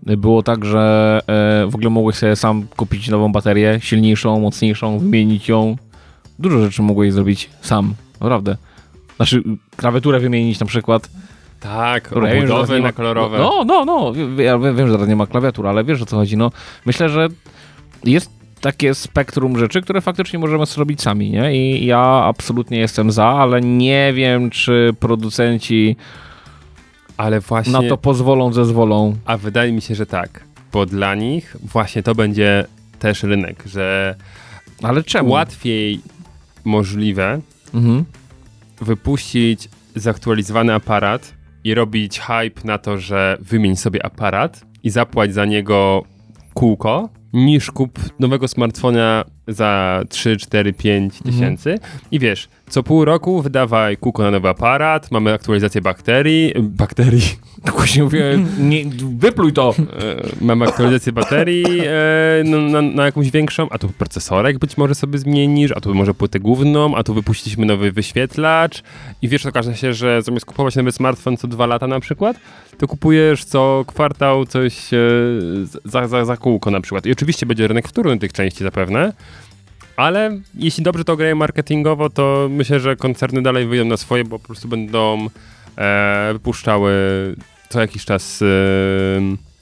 [0.04, 5.50] było tak, że e, w ogóle mogłeś sobie sam kupić nową baterię, silniejszą, mocniejszą, wymienić
[5.50, 5.76] ją.
[6.40, 8.58] Dużo rzeczy mogłeś zrobić sam, naprawdę.
[9.20, 9.44] Znaczy,
[9.76, 11.10] klawiaturę wymienić na przykład.
[11.60, 13.38] Tak, Dobra, ja obudowy ma- na kolorowe.
[13.38, 14.14] No, no, no.
[14.44, 16.38] Ja wiem, że teraz nie ma klawiatur, ale wiesz o co chodzi.
[16.38, 16.52] No,
[16.86, 17.28] myślę, że
[18.04, 21.56] jest takie spektrum rzeczy, które faktycznie możemy zrobić sami, nie?
[21.56, 25.96] I ja absolutnie jestem za, ale nie wiem, czy producenci
[27.18, 27.74] Ale właśnie...
[27.74, 29.16] na to pozwolą, zezwolą.
[29.26, 30.44] A wydaje mi się, że tak.
[30.72, 32.66] Bo dla nich właśnie to będzie
[33.00, 34.16] też rynek, że
[34.84, 35.30] Ale czemu?
[35.32, 36.00] łatwiej
[36.66, 37.40] możliwe
[37.74, 38.06] Mhm.
[38.82, 45.46] Wypuścić zaktualizowany aparat i robić hype na to, że wymień sobie aparat i zapłać za
[45.46, 46.04] niego
[46.54, 51.80] kółko, niż kup nowego smartfona za 3, 4, 5 tysięcy.
[52.12, 57.22] I wiesz, co pół roku wydawaj kółko na nowy aparat, mamy aktualizację bakterii, bakterii,
[57.76, 58.86] Właśnie mówię, nie,
[59.18, 59.76] wypluj to.
[59.80, 64.96] e, mamy aktualizację baterii e, no, na, na jakąś większą, a tu procesorek być może
[64.96, 68.84] sobie zmienisz, a tu może płytę główną, a tu wypuściliśmy nowy wyświetlacz
[69.22, 72.38] i wiesz, okaże się, że zamiast kupować nowy smartfon co dwa lata na przykład,
[72.78, 74.90] to kupujesz co kwartał coś
[75.86, 77.06] za, za, za kółko na przykład.
[77.06, 79.14] I oczywiście będzie rynek wtórny tych części zapewne,
[80.00, 84.40] ale jeśli dobrze to grają marketingowo, to myślę, że koncerny dalej wyjdą na swoje, bo
[84.40, 85.28] po prostu będą
[85.78, 86.92] e, wypuszczały
[87.70, 88.46] co jakiś czas e,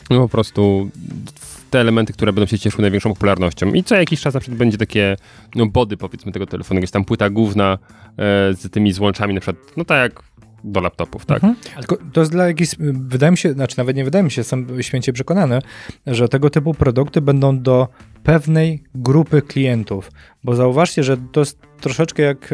[0.10, 0.90] no po prostu
[1.70, 3.74] te elementy, które będą się cieszyły największą popularnością.
[3.74, 5.18] I co jakiś czas na przykład będzie takie
[5.56, 8.18] no, body powiedzmy tego telefonu, jakaś tam płyta główna e,
[8.54, 10.24] z tymi złączami na przykład, no tak jak
[10.72, 11.44] do laptopów, tak?
[11.44, 11.56] Mhm.
[11.80, 14.84] Tylko to jest dla jakichś, wydaje mi się, znaczy nawet nie wydaje mi się, jestem
[14.84, 15.60] święcie przekonany,
[16.08, 17.88] że tego typu produkty będą do
[18.24, 20.12] pewnej grupy klientów,
[20.44, 22.54] bo zauważcie, że to jest troszeczkę jak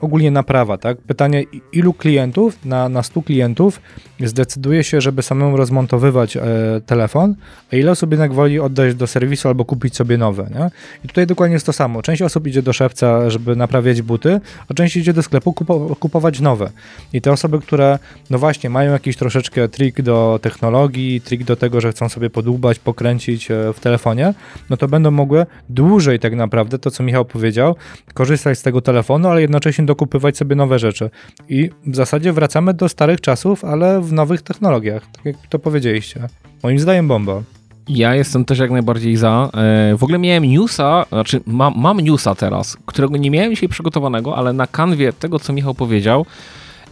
[0.00, 0.98] ogólnie naprawa, tak?
[0.98, 3.80] Pytanie, ilu klientów na, na 100 klientów
[4.20, 6.42] zdecyduje się, żeby samemu rozmontowywać e,
[6.86, 7.34] telefon,
[7.72, 10.48] a ile osób jednak woli oddać do serwisu albo kupić sobie nowe.
[10.54, 10.70] Nie?
[11.04, 12.02] I tutaj dokładnie jest to samo.
[12.02, 16.40] Część osób idzie do szewca, żeby naprawiać buty, a część idzie do sklepu kupo kupować
[16.40, 16.70] nowe.
[17.12, 17.98] I te osoby, które
[18.30, 22.78] no właśnie mają jakiś troszeczkę trik do technologii, trik do tego, że chcą sobie podłubać,
[22.78, 24.34] pokręcić e, w telefonie,
[24.70, 27.76] no to będą mogły dłużej tak naprawdę, to co Michał powiedział,
[28.14, 31.10] korzystać z tego telefonu, ale jednocześnie dokupywać sobie nowe rzeczy.
[31.48, 36.28] I w zasadzie wracamy do starych czasów, ale w nowych technologiach, tak jak to powiedzieliście.
[36.62, 37.42] Moim zdaniem bomba.
[37.88, 39.50] Ja jestem też jak najbardziej za.
[39.54, 44.36] E, w ogóle miałem newsa, znaczy mam, mam newsa teraz, którego nie miałem dzisiaj przygotowanego,
[44.36, 46.26] ale na kanwie tego, co Michał powiedział,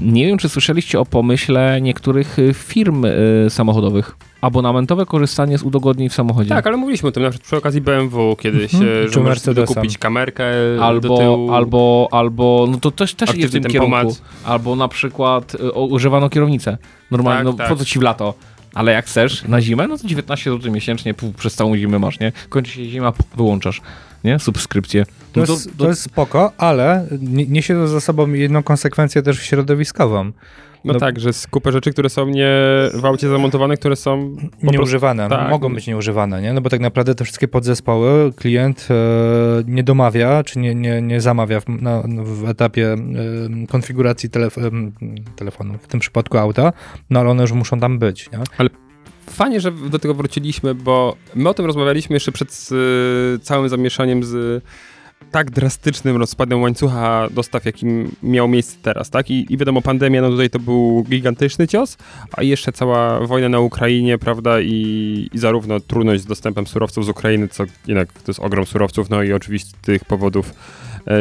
[0.00, 3.10] nie wiem, czy słyszeliście o pomyśle niektórych y, firm y,
[3.48, 4.16] samochodowych.
[4.40, 6.48] Abonamentowe korzystanie z udogodnień w samochodzie.
[6.48, 9.64] Tak, ale mówiliśmy o tym na przykład przy okazji BMW kiedyś, Czy że możesz sobie
[9.64, 10.44] kupić kamerkę
[10.76, 11.52] do Albo, tyłu.
[11.52, 13.96] albo, albo, no to też, też idzie w tym kierunku.
[13.96, 14.22] tempomat.
[14.44, 16.78] Albo na przykład y, o- używano kierownicę.
[17.10, 17.68] Normalnie, Tak, no tak.
[17.68, 18.34] po co ci w lato?
[18.74, 22.20] Ale jak chcesz, na zimę, no to 19 zł miesięcznie, pół, przez całą zimę masz,
[22.20, 22.32] nie?
[22.48, 23.80] Kończy się zima, wyłączasz,
[24.24, 24.38] nie?
[24.38, 25.04] Subskrypcję.
[25.32, 29.42] To, No jest, to jest spoko, ale nie- niesie to za sobą jedną konsekwencję też
[29.42, 30.32] środowiskową.
[30.84, 32.48] No, no- tak, że jest kupę rzeczy, które są nie
[32.94, 34.36] w aucie zamontowane, które są.
[34.62, 35.50] Nieużywane, tak.
[35.50, 36.52] mogą być nieużywane, nie?
[36.52, 38.94] No bo tak naprawdę te wszystkie podzespoły klient e,
[39.66, 44.56] nie domawia, czy nie, nie, nie zamawia w, na, w etapie e, konfiguracji telef
[45.36, 46.72] telefonu, w tym przypadku auta,
[47.10, 48.38] no ale one już muszą tam być, nie?
[49.30, 54.24] Fajnie, że do tego wróciliśmy, bo my o tym rozmawialiśmy jeszcze przed y, całym zamieszaniem
[54.24, 54.64] z
[55.30, 59.30] tak drastycznym rozpadem łańcucha dostaw, jakim miał miejsce teraz, tak?
[59.30, 61.96] I, I wiadomo, pandemia, no tutaj to był gigantyczny cios,
[62.32, 67.08] a jeszcze cała wojna na Ukrainie, prawda, i, i zarówno trudność z dostępem surowców z
[67.08, 70.54] Ukrainy, co jednak to jest ogrom surowców, no i oczywiście tych powodów
[71.06, 71.18] e,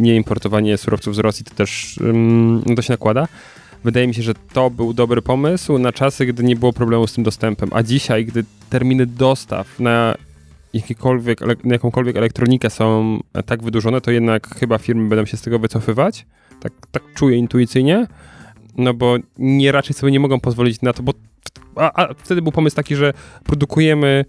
[0.00, 3.28] nieimportowanie surowców z Rosji to też ym, to się nakłada.
[3.84, 7.12] Wydaje mi się, że to był dobry pomysł na czasy, gdy nie było problemu z
[7.12, 7.70] tym dostępem.
[7.72, 10.14] A dzisiaj, gdy terminy dostaw na,
[10.72, 15.42] jakikolwiek, na jakąkolwiek elektronikę są e, tak wydłużone, to jednak chyba firmy będą się z
[15.42, 16.26] tego wycofywać.
[16.60, 18.06] Tak, tak czuję intuicyjnie.
[18.76, 21.12] No bo nie raczej sobie nie mogą pozwolić na to, bo
[21.76, 23.12] a, a wtedy był pomysł taki, że
[23.44, 24.24] produkujemy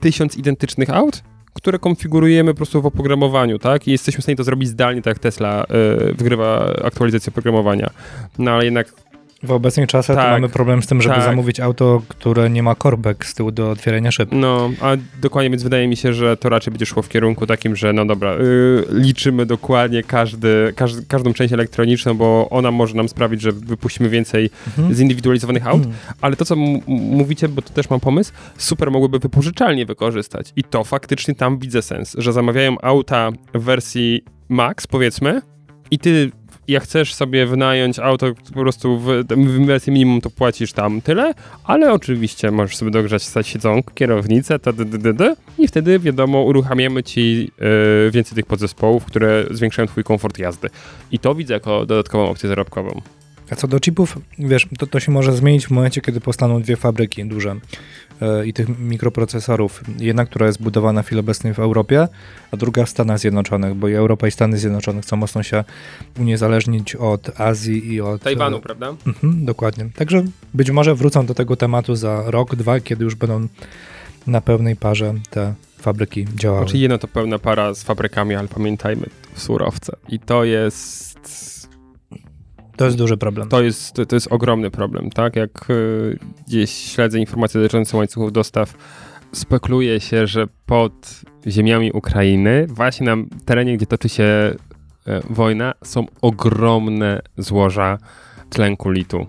[0.00, 1.22] tysiąc identycznych aut,
[1.54, 3.88] które konfigurujemy po prostu w oprogramowaniu, tak?
[3.88, 5.64] I jesteśmy w stanie to zrobić zdalnie, tak jak Tesla
[6.10, 7.90] y, wygrywa aktualizację oprogramowania.
[8.38, 9.03] No ale jednak
[9.44, 11.24] W obecnych czasach to Tak, mamy problem z tym, żeby tak.
[11.24, 14.28] zamówić auto, które nie ma korbek z tyłu do otwierania szyb.
[14.32, 17.76] No, a dokładnie, więc wydaje mi się, że to raczej będzie szło w kierunku takim,
[17.76, 23.08] że no dobra, yy, liczymy dokładnie każdy, każdy, każdą część elektroniczną, bo ona może nam
[23.08, 24.94] sprawić, że wypuścimy więcej Mhm.
[24.94, 25.96] zindywidualizowanych aut, Mm.
[26.20, 30.84] ale to, co mówicie, bo tu też mam pomysł, super mogłyby wypożyczalnie wykorzystać i to
[30.84, 35.42] faktycznie tam widzę sens, że zamawiają auta w wersji max, powiedzmy,
[35.90, 36.30] i ty
[36.68, 41.34] jak chcesz sobie wynająć auto po prostu w, w wersji minimum, to płacisz tam tyle,
[41.64, 44.58] ale oczywiście możesz sobie dogrzać siedzonko, kierownicę,
[45.14, 47.50] d, i wtedy wiadomo, uruchamiamy ci
[48.06, 50.70] y, więcej tych podzespołów, które zwiększają twój komfort jazdy.
[51.12, 53.00] I to widzę jako dodatkową opcję zarobkową.
[53.50, 56.76] A co do chipów, wiesz, to, to się może zmienić w momencie, kiedy powstaną dwie
[56.76, 57.56] fabryki duże
[58.20, 59.82] e, i tych mikroprocesorów.
[59.98, 62.08] Jedna, która jest budowana w chwili obecnej w Europie,
[62.50, 65.64] a druga w Stanach Zjednoczonych, bo i Europa i Stany Zjednoczone chcą mocno się
[66.18, 68.22] uniezależnić od Azji i od...
[68.22, 68.94] Tajwanu, e, prawda?
[69.06, 69.90] Mhm, dokładnie.
[69.96, 73.48] Także być może wrócą do tego tematu za rok, dwa, kiedy już będą
[74.26, 76.64] na pełnej parze te fabryki działały.
[76.64, 79.96] Znaczy jedno to pełna para z fabrykami, ale pamiętajmy, surowce.
[80.08, 81.53] I to jest...
[82.76, 83.48] To jest duży problem.
[83.48, 85.36] To jest, to, jest ogromny problem, tak?
[85.36, 88.74] Jak y, gdzieś śledzę informacje dotyczące łańcuchów dostaw,
[89.32, 94.54] spekuluje się, że pod ziemiami Ukrainy, właśnie na terenie, gdzie toczy się e,
[95.30, 97.98] wojna, są ogromne złoża
[98.50, 99.26] tlenku litu.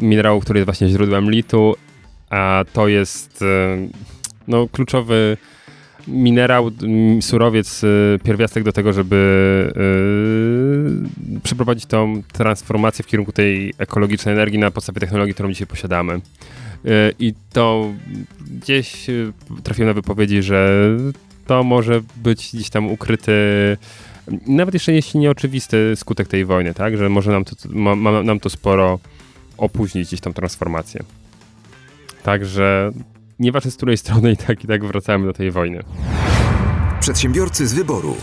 [0.00, 1.74] Minerału, który jest właśnie źródłem litu,
[2.30, 3.76] a to jest e,
[4.48, 5.36] no, kluczowy
[6.08, 6.70] minerał,
[7.20, 9.16] surowiec, y, pierwiastek do tego, żeby
[11.36, 16.14] y, przeprowadzić tą transformację w kierunku tej ekologicznej energii na podstawie technologii, którą dzisiaj posiadamy.
[16.14, 17.92] Y, I to
[18.50, 20.78] gdzieś y, trafiłem na wypowiedzi, że
[21.46, 23.32] to może być gdzieś tam ukryty,
[24.46, 26.96] nawet jeszcze jeśli nie oczywisty skutek tej wojny, tak?
[26.96, 28.98] Że może nam to, ma, ma nam to sporo
[29.58, 31.02] opóźnić gdzieś tą transformację.
[32.22, 32.92] Także
[33.42, 35.82] nieważne z której strony i tak i tak wracamy do tej wojny.
[37.00, 38.16] Przedsiębiorcy z wyboru.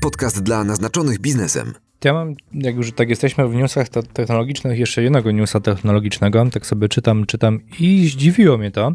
[0.00, 1.74] Podcast dla naznaczonych biznesem.
[2.04, 6.66] Ja mam, jak już tak jesteśmy w newsach te- technologicznych, jeszcze jednego newsa technologicznego, tak
[6.66, 8.92] sobie czytam, czytam i zdziwiło mnie to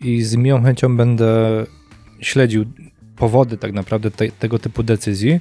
[0.00, 1.26] i z miłą chęcią będę
[2.20, 2.64] śledził
[3.16, 5.40] powody tak naprawdę te, tego typu decyzji.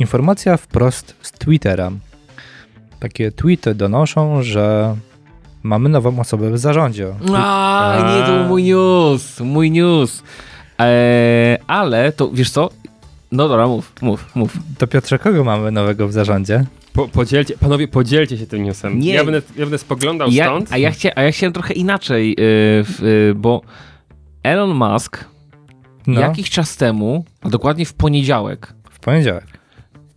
[0.00, 1.92] Informacja wprost z Twittera.
[3.00, 4.96] Takie tweety donoszą, że
[5.62, 7.06] mamy nową osobę w zarządzie.
[7.34, 10.22] A, nie, to był mój news, mój news.
[10.78, 12.70] Eee, ale to, wiesz co?
[13.32, 14.56] No dobra, mów, mów, mów.
[14.78, 16.64] To Piotrze, kogo mamy nowego w zarządzie?
[16.92, 19.00] Po, podzielcie, panowie, podzielcie się tym newsem.
[19.00, 19.14] Nie.
[19.14, 20.72] Ja, będę, ja będę spoglądał Ja, stąd.
[20.72, 23.62] a, ja chcia, a ja chciałem trochę inaczej, yy, w, yy, bo
[24.42, 25.24] Elon Musk
[26.06, 29.44] No, jakiś czas temu, a dokładnie w poniedziałek, w poniedziałek.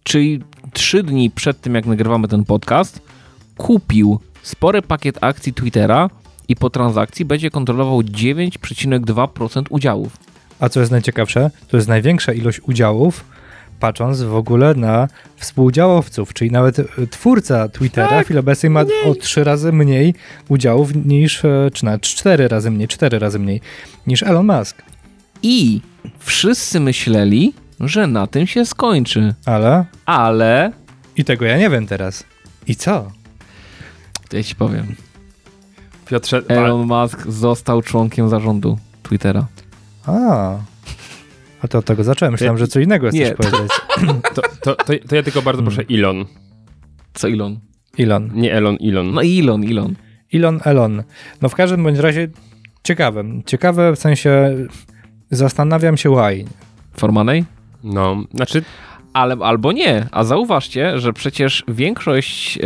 [0.04, 0.40] czyli
[0.74, 3.02] trzy dni przed tym, jak nagrywamy ten podcast,
[3.58, 6.10] kupił spory pakiet akcji Twittera
[6.48, 10.18] i po transakcji będzie kontrolował 9,2% udziałów.
[10.60, 13.26] A co jest najciekawsze, to jest największa ilość udziałów,
[13.80, 18.82] patrząc w ogóle na współdziałowców, czyli nawet e, twórca Twittera Tak, w chwili obecnej ma
[18.82, 20.14] o trzy razy mniej
[20.50, 23.62] udziałów niż, e, czy nawet cztery razy mniej, cztery razy mniej
[24.08, 24.82] niż Elon Musk.
[25.44, 25.82] I
[26.20, 29.34] wszyscy myśleli, że na tym się skończy.
[29.46, 30.72] Ale, Ale,
[31.18, 32.24] i tego ja nie wiem teraz.
[32.68, 33.12] I co?
[34.36, 34.96] Ja ci powiem,
[36.06, 39.46] Piotrze, Elon Musk został członkiem zarządu Twittera.
[40.06, 40.12] A,
[41.62, 42.32] a to od tego zacząłem.
[42.32, 43.36] Myślałem, że co innego chcesz Nie.
[43.36, 43.72] powiedzieć.
[44.36, 46.26] to, to, to, to ja tylko bardzo proszę Elon.
[47.14, 47.60] Co Elon?
[48.00, 48.32] Elon.
[48.34, 49.14] Nie Elon, Elon.
[49.14, 49.96] No Elon, Elon.
[50.34, 51.04] Elon, Elon.
[51.42, 52.28] No w każdym bądź razie
[52.84, 53.24] ciekawe.
[53.46, 54.56] Ciekawe w sensie
[55.32, 56.46] zastanawiam się why.
[56.98, 57.46] Formanej?
[57.84, 58.64] No, znaczy,
[59.14, 60.08] Ale, albo nie.
[60.12, 62.62] A zauważcie, że przecież większość e,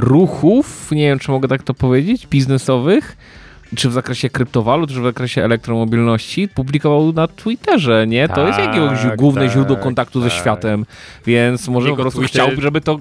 [0.00, 3.16] ruchów, nie wiem czy mogę tak to powiedzieć, biznesowych,
[3.76, 8.28] czy w zakresie kryptowalut, czy w zakresie elektromobilności, publikował na Twitterze, nie?
[8.28, 10.38] to jest Tak, jakieś główne tak, źródło kontaktu ze tak.
[10.38, 10.86] światem,
[11.26, 12.98] więc może Jego po prostu tweety- chciał, żeby to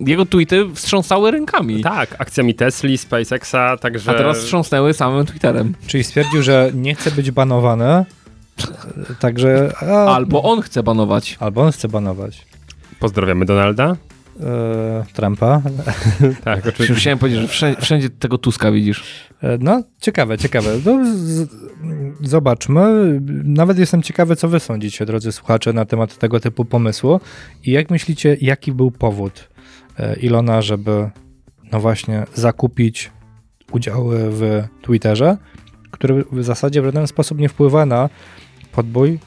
[0.00, 1.82] jego tweety wstrząsały rękami.
[1.82, 4.10] tak, akcjami Tesli, SpaceXa, także...
[4.10, 5.74] A teraz wstrząsnęły samym Twitterem.
[5.86, 8.04] Czyli stwierdził, że nie chce być banowany,
[9.20, 9.72] także...
[9.80, 11.36] A, Albo on chce banować.
[11.40, 12.46] albo on chce banować.
[13.00, 13.96] Pozdrawiamy Donalda.
[14.40, 15.62] E, Trumpa.
[16.44, 16.94] Tak, oczywiście.
[16.94, 19.28] chciałem powiedzieć, że wszędzie, wszędzie tego Tuska widzisz.
[19.42, 20.70] E, No, ciekawe, ciekawe.
[20.86, 21.48] No, z,
[22.20, 22.82] zobaczmy.
[23.44, 27.20] Nawet jestem ciekawy, co wy sądzicie, drodzy słuchacze, na temat tego typu pomysłu.
[27.64, 29.48] I jak myślicie, jaki był powód
[29.98, 31.10] e, Ilona, żeby
[31.72, 33.10] no właśnie zakupić
[33.72, 35.36] udziały w Twitterze,
[35.90, 38.08] który w zasadzie w żaden sposób nie wpływa na
[38.72, 39.18] podbój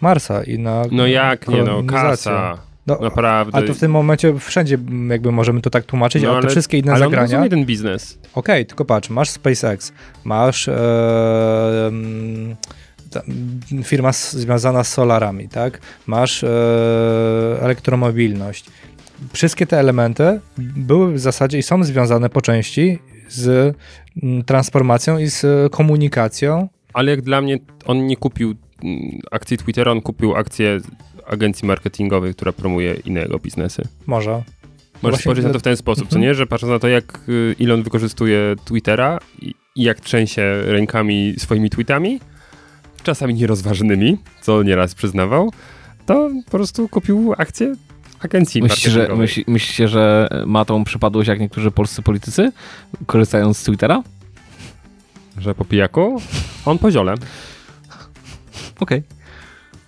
[0.00, 2.67] Marsa i na No jak nie, no, kasa.
[2.88, 3.56] No, Naprawdę.
[3.56, 6.42] ale to w tym momencie wszędzie m, jakby możemy to tak tłumaczyć, No, ale, te
[6.46, 7.32] ale- wszystkie inne ale on zagrania...
[7.32, 8.18] rozumie ten biznes.
[8.34, 9.92] Okej, tylko patrz, masz SpaceX,
[10.24, 12.56] masz e, mm,
[13.72, 15.80] mm, firma związana z solarami, tak?
[16.06, 16.48] Masz e,
[17.60, 18.64] elektromobilność.
[19.32, 22.98] Wszystkie te elementy były w zasadzie i są związane po części
[23.28, 23.76] z
[24.22, 26.68] mm, transformacją i z komunikacją.
[26.92, 28.98] Ale jak dla mnie, on nie kupił mm,
[29.30, 30.80] akcji Twittera, on kupił akcję
[31.28, 33.82] agencji marketingowej, która promuje inne jego biznesy.
[34.06, 34.30] Może.
[34.30, 34.44] Możesz
[35.02, 36.22] Właśnie spojrzeć na to w ten sposób, co Mhm.
[36.22, 36.34] nie?
[36.34, 42.20] Że patrząc na to, jak y, Elon wykorzystuje Twittera i, jak trzęsie rękami swoimi tweetami,
[43.02, 45.52] czasami nierozważnymi, co nieraz przyznawał,
[46.06, 47.74] to po prostu kupił akcję
[48.20, 52.52] agencji Myślicie że, myśli, myślicie, że ma tą przypadłość jak niektórzy polscy politycy,
[53.06, 54.02] korzystając z Twittera?
[55.38, 56.22] Że po pijaku?
[56.64, 57.14] On po ziole.
[58.80, 59.02] Okej.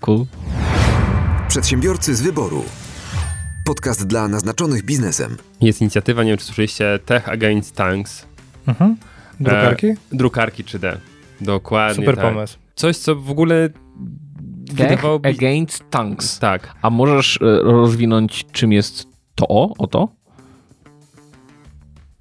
[0.01, 0.27] Cool.
[1.51, 2.65] Przedsiębiorcy z wyboru.
[3.65, 5.37] Podcast dla naznaczonych biznesem.
[5.61, 8.27] Jest inicjatywa, nie wiem czy słyszeliście, Tech Against Tanks.
[8.67, 8.97] Mhm.
[9.41, 9.87] Drukarki?
[10.13, 10.97] Drukarki 3D.
[11.41, 12.25] Dokładnie Super tak.
[12.25, 12.59] pomysł.
[12.75, 15.29] Coś, co w ogóle Tech wydawałoby...
[15.29, 16.39] against tanks.
[16.39, 16.75] Tak.
[16.83, 20.09] A możesz e, rozwinąć, czym jest to o, o to?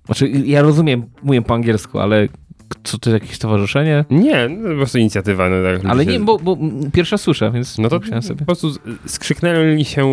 [0.05, 2.27] Znaczy, ja rozumiem, mówię po angielsku, ale
[2.83, 4.05] co to jakieś stowarzyszenie?
[4.09, 5.49] Nie, no, po prostu inicjatywa.
[5.49, 6.57] No, tak, Ale ludzie- nie, bo, bo
[6.93, 8.39] pierwsza słyszę, więc No to sobie.
[8.39, 8.71] po prostu
[9.05, 10.07] skrzyknęli się,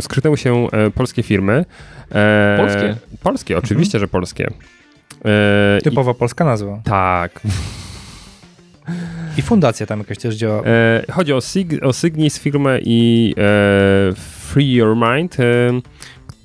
[0.00, 1.64] skrzyknęły się e, polskie firmy.
[2.12, 2.96] E, Polskie?
[3.22, 4.50] Polskie, oczywiście, że polskie.
[5.24, 6.80] E, i, Typowa polska nazwa.
[6.84, 7.40] tak.
[9.38, 10.62] I fundacja tam jakaś też działa.
[10.66, 15.42] E, chodzi o, Sig, o Signis firmę i e, Free Your Mind, e,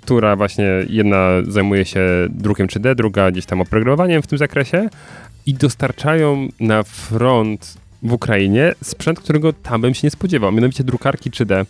[0.06, 4.90] która właśnie jedna zajmuje się drukiem 3D, druga gdzieś tam oprogramowaniem w tym zakresie
[5.46, 11.32] i dostarczają na front w Ukrainie sprzęt, którego tam bym się nie spodziewał, mianowicie drukarki
[11.32, 11.66] 3D.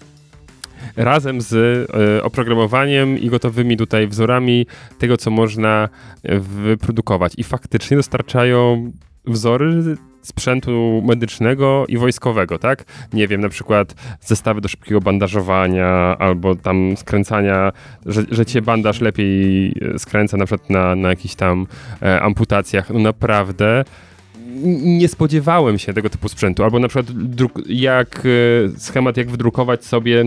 [0.96, 4.66] Razem z e, oprogramowaniem i gotowymi tutaj wzorami
[5.00, 5.90] tego, co można
[6.24, 7.34] e, wyprodukować.
[7.38, 8.92] I faktycznie dostarczają
[9.26, 9.84] wzory
[10.26, 12.84] sprzętu medycznego i wojskowego, tak?
[13.14, 15.88] Nie wiem, na przykład zestawy do szybkiego bandażowania
[16.20, 17.72] albo tam skręcania,
[18.06, 21.68] że, że cię bandaż lepiej e, skręca na przykład na, na jakichś tam
[22.02, 22.90] e, amputacjach.
[22.90, 23.84] No naprawdę
[24.84, 26.64] nie spodziewałem się tego typu sprzętu.
[26.64, 27.06] Albo na przykład
[27.68, 30.24] jak e, schemat, jak wydrukować sobie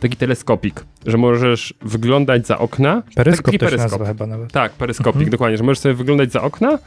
[0.00, 3.02] taki teleskopik, że możesz wyglądać za okna.
[3.14, 4.06] Peryskop taki to się peryskop.
[4.06, 4.52] chyba nawet.
[4.52, 5.30] Tak, peryskopik, Mhm.
[5.30, 6.78] dokładnie, że możesz sobie wyglądać za okna,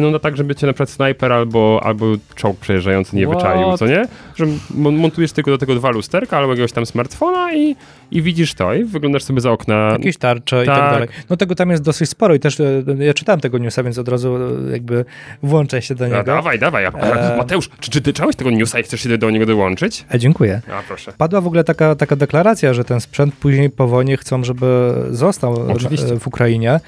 [0.00, 3.36] no, no tak, żeby cię na przykład snajper albo, albo czołg przejeżdżający nie What?
[3.38, 4.04] wyczaił, co nie?
[4.36, 7.76] Że mon- montujesz tylko do tego dwa lusterka albo jakiegoś tam smartfona i,
[8.10, 9.88] i widzisz to i wyglądasz sobie za okna.
[9.92, 10.92] Jakieś tarcze i tak tak.
[10.92, 11.08] dalej.
[11.30, 14.08] No tego tam jest dosyć sporo i też e, ja czytałem tego newsa, więc od
[14.08, 15.04] razu e, jakby
[15.42, 16.22] włączę się do A, niego.
[16.22, 16.84] dawaj, dawaj.
[16.84, 16.90] E,
[17.36, 20.04] Mateusz, czy, czy ty czytałeś tego newsa i chcesz się do niego dołączyć?
[20.14, 20.60] E, dziękuję.
[20.72, 21.12] A, proszę.
[21.18, 25.70] Padła w ogóle taka, taka deklaracja, że ten sprzęt później po wojnie chcą, żeby został
[25.72, 26.14] Oczywiście.
[26.14, 26.80] e, w Ukrainie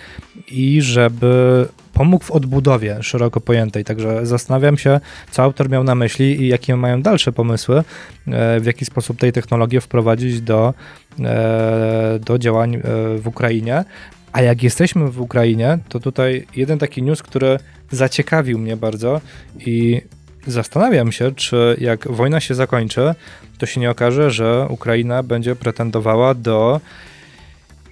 [0.50, 1.66] i żeby
[2.02, 3.84] pomógł w odbudowie szeroko pojętej.
[3.84, 5.00] Także zastanawiam się,
[5.30, 9.32] co autor miał na myśli i jakie mają dalsze pomysły, e, w jaki sposób tej
[9.32, 10.74] technologii wprowadzić do,
[11.20, 12.80] e, do działań e,
[13.18, 13.84] w Ukrainie.
[14.32, 17.58] A jak jesteśmy w Ukrainie, to tutaj jeden taki news, który
[17.90, 19.20] zaciekawił mnie bardzo
[19.66, 20.02] i
[20.46, 23.14] zastanawiam się, czy jak wojna się zakończy,
[23.58, 26.80] to się nie okaże, że Ukraina będzie pretendowała do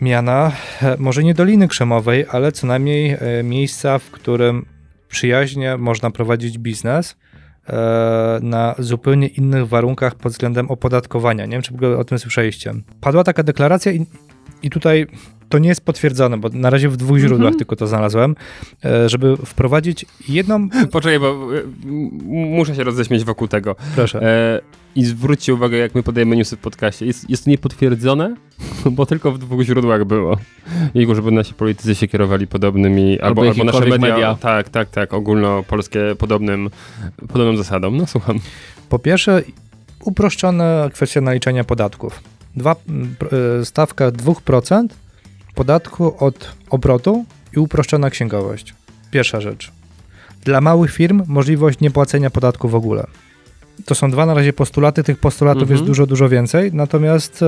[0.01, 4.66] miana, e, może nie Doliny Krzemowej, ale co najmniej e, miejsca, w którym
[5.09, 7.16] przyjaźnie można prowadzić biznes
[7.68, 11.46] e, na zupełnie innych warunkach pod względem opodatkowania.
[11.46, 12.74] Nie wiem, czy w ogóle o tym słyszeliście.
[13.01, 14.07] Padła taka deklaracja i,
[14.62, 15.07] i tutaj
[15.51, 18.36] to nie jest potwierdzone, bo na razie w dwóch źródłach tylko to znalazłem,
[18.84, 20.68] e, żeby wprowadzić jedną...
[20.92, 21.62] Poczekaj, bo e,
[22.26, 23.76] muszę się roześmieć wokół tego.
[23.94, 24.22] Proszę.
[24.22, 24.61] E,
[24.96, 27.07] I zwróćcie uwagę, jak my podajemy newsy w podcaście.
[27.07, 28.36] Jest, jest to niepotwierdzone,
[28.96, 30.36] bo tylko w dwóch źródłach było.
[30.94, 34.36] Jego, żeby nasi politycy się kierowali podobnymi, albo, albo, nasze jakiekolwiek media, media.
[34.40, 36.70] Tak, tak, tak, ogólnopolskie podobnym,
[37.28, 37.90] podobną zasadą.
[37.90, 38.38] No słucham.
[38.88, 39.42] Po pierwsze,
[40.05, 42.22] uproszczona kwestia naliczania podatków.
[42.57, 42.76] Dwa,
[43.61, 44.86] e, stawka 2%
[45.55, 47.24] podatku od obrotu
[47.57, 48.74] i uproszczona księgowość.
[49.11, 49.72] Pierwsza rzecz.
[50.44, 53.07] Dla małych firm możliwość niepłacenia podatku w ogóle.
[53.84, 55.76] To są dwa na razie postulaty, tych postulatów Mhm.
[55.76, 57.46] jest dużo, dużo więcej, natomiast e,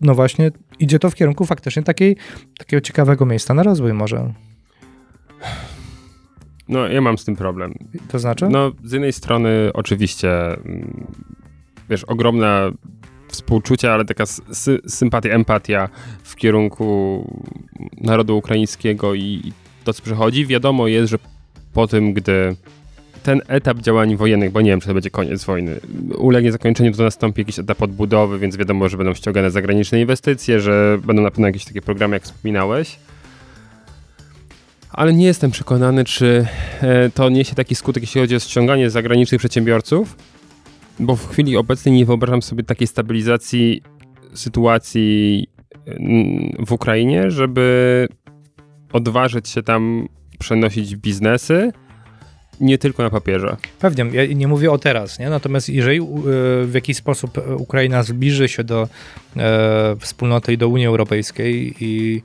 [0.00, 2.16] no właśnie idzie to w kierunku faktycznie takiej,
[2.58, 4.32] takiego ciekawego miejsca na rozwój może.
[6.68, 7.74] No, ja mam z tym problem.
[8.08, 8.48] To znaczy?
[8.50, 11.06] No, z jednej strony oczywiście, mm,
[11.90, 12.70] wiesz, ogromna
[13.34, 15.88] współczucie, ale taka sy- sympatia, empatia
[16.22, 17.24] w kierunku
[18.00, 19.52] narodu ukraińskiego i, i
[19.84, 20.46] to, co przychodzi.
[20.46, 21.18] Wiadomo jest, że
[21.72, 22.56] po tym, gdy
[23.22, 25.80] ten etap działań wojennych, bo nie wiem, czy to będzie koniec wojny,
[26.16, 30.98] ulegnie zakończeniu, to nastąpi jakiś etap odbudowy, więc wiadomo, że będą ściągane zagraniczne inwestycje, że
[31.04, 32.98] będą na pewno jakieś takie programy, jak wspominałeś.
[34.90, 36.46] Ale nie jestem przekonany, czy
[36.80, 40.16] e, to niesie taki skutek, jeśli chodzi o ściąganie zagranicznych przedsiębiorców,
[41.00, 43.82] bo w chwili obecnej nie wyobrażam sobie takiej stabilizacji
[44.34, 45.46] sytuacji
[45.86, 48.08] mm, w Ukrainie, żeby
[48.92, 51.72] odważyć się tam przenosić biznesy,
[52.60, 53.56] nie tylko na papierze.
[53.78, 55.30] Pewnie, ja nie mówię o teraz, nie?
[55.30, 56.04] natomiast jeżeli e,
[56.64, 58.88] w jakiś sposób Ukraina zbliży się do
[59.36, 62.22] e, wspólnoty i do Unii Europejskiej i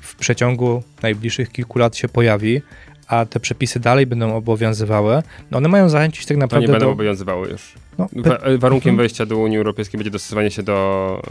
[0.00, 2.62] w przeciągu najbliższych kilku lat się pojawi,
[3.08, 6.86] a te przepisy dalej będą obowiązywały, no one mają zachęcić tak To nie naprawdę będą
[6.86, 6.92] do...
[6.92, 7.72] obowiązywały już.
[7.98, 8.96] No, Wa- e, warunkiem Mhm.
[8.96, 11.22] wejścia do Unii Europejskiej będzie dostosowanie się do,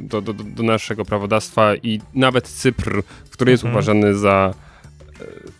[0.00, 3.74] e, do, do, do, do naszego prawodawstwa i nawet Cypr, który jest Mhm.
[3.74, 4.54] uważany za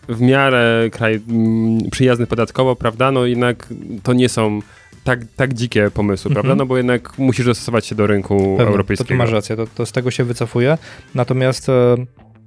[0.08, 3.12] e, w miarę kraj mm, przyjazny podatkowo, prawda?
[3.12, 3.68] No jednak
[4.02, 4.60] to nie są
[5.04, 6.34] tak, tak dzikie pomysły, Mhm.
[6.44, 6.58] prawda?
[6.62, 9.14] No bo jednak musisz dostosować się do rynku Pewnie, to europejskiego.
[9.18, 10.78] masz rację, to, to z tego się wycofuje,
[11.14, 11.96] natomiast e,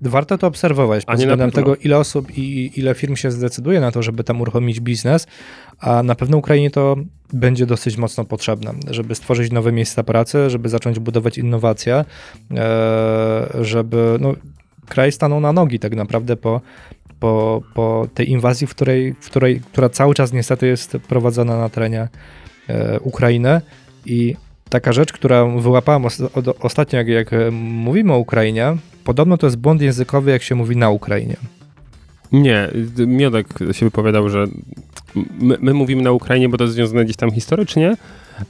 [0.01, 4.03] warto to obserwować pod względem tego, ile osób i ile firm się zdecyduje na to,
[4.03, 5.27] żeby tam uruchomić biznes,
[5.79, 6.95] a na pewno Ukrainie to
[7.33, 12.05] będzie dosyć mocno potrzebne, żeby stworzyć nowe miejsca pracy, żeby zacząć budować innowacje,
[12.51, 14.33] e, żeby no,
[14.85, 16.61] kraj stanął na nogi tak naprawdę po,
[17.19, 21.69] po, po tej inwazji, w której, w której, która cały czas niestety jest prowadzona na
[21.69, 22.07] terenie
[22.69, 23.61] e, Ukrainy.
[24.05, 24.35] I
[24.69, 26.05] taka rzecz, która wyłapałem
[26.59, 28.77] ostatnio, jak, jak mówimy o Ukrainie,
[29.09, 31.35] podobno to jest błąd językowy, jak się mówi na Ukrainie.
[32.31, 32.69] Nie,
[33.07, 34.47] Miodek się wypowiadał, że
[35.39, 37.97] my, my mówimy na Ukrainie, bo to jest związane gdzieś tam historycznie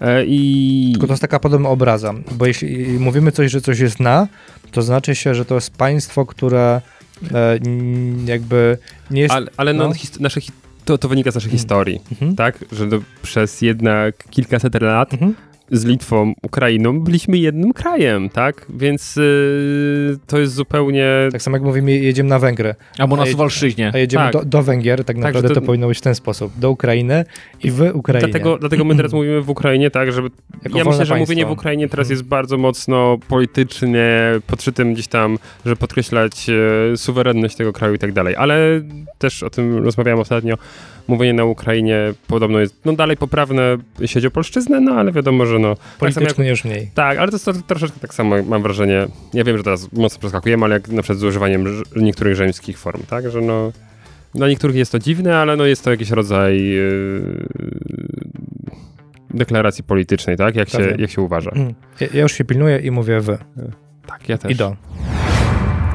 [0.01, 0.89] e, i...
[0.93, 4.28] Tylko to jest taka podobna obraza, bo jeśli mówimy coś, że coś jest na,
[4.72, 6.82] to znaczy się, że to jest państwo, które
[7.34, 7.60] e,
[8.26, 8.78] jakby
[9.12, 9.34] nie jest...
[9.34, 9.93] Ale, ale no, no.
[9.93, 10.41] his- nasze,
[10.86, 11.57] to, to wynika z naszej Mm.
[11.57, 12.36] historii, Mhm.
[12.36, 12.66] tak?
[12.72, 12.88] Że
[13.22, 15.36] przez jednak kilkaset lat Mhm.
[15.72, 18.65] Z Litwą, Ukrainą, byliśmy jednym krajem, tak?
[18.70, 21.07] Więc yy, to jest zupełnie...
[21.32, 22.76] Tak samo jak mówimy, jedziemy na Węgry.
[22.97, 23.91] Albo na Suwalszczyźnie.
[23.93, 24.34] A jedziemy Tak.
[24.34, 25.61] do, do Węgier, tak naprawdę że to...
[25.61, 26.51] to- powinno być w ten sposób.
[26.57, 27.26] Do Ukrainy
[27.63, 28.28] i w Ukrainie.
[28.28, 30.30] Dlatego, dlatego my teraz mówimy w Ukrainie, tak, żeby...
[30.63, 31.17] Jako ja myślę, że państwo.
[31.20, 32.13] mówienie w Ukrainie teraz Mhm.
[32.17, 36.47] jest bardzo mocno politycznie podszytym gdzieś tam, żeby podkreślać
[36.93, 38.36] e, suwerenność tego kraju i tak dalej.
[38.36, 38.82] Ale
[39.17, 40.55] też o tym rozmawiałem ostatnio.
[41.07, 45.45] Mówienie na Ukrainie podobno jest no dalej poprawne, jeśli chodzi o polszczyznę, no ale wiadomo,
[45.45, 45.76] że no...
[45.76, 46.91] Tak, samo jak, Politycznie już mniej.
[46.93, 50.20] tak, ale to jest to, troszeczkę tak samo, mam wrażenie, ja wiem, że teraz mocno
[50.20, 53.72] przeskakujemy, ale jak na przykład z używaniem niektórych żeńskich form, tak, że no...
[54.36, 57.47] Dla niektórych jest to dziwne, ale no jest to jakiś rodzaj yy,
[59.30, 60.55] deklaracji politycznej, tak?
[60.55, 61.51] Jak się, jak się uważa.
[61.51, 61.74] Mm.
[61.99, 63.38] Ja, ja już się pilnuję i mówię wy.
[64.07, 64.51] Tak, ja też.
[64.51, 64.76] I do.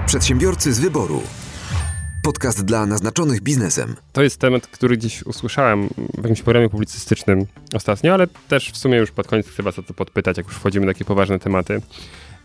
[0.07, 1.23] Przedsiębiorcy z wyboru.
[2.25, 3.97] Podcast dla naznaczonych biznesem.
[4.12, 8.99] To jest temat, który gdzieś usłyszałem w jakimś programie publicystycznym ostatnio, ale też w sumie
[8.99, 11.83] już pod koniec chcę was o to podpytać, jak już wchodzimy na takie poważne tematy.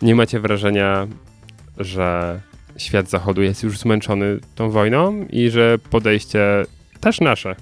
[0.02, 1.08] Nie macie wrażenia,
[1.78, 2.40] że
[2.78, 6.66] świat zachodu jest już zmęczony tą wojną i że podejście
[7.00, 7.56] też nasze,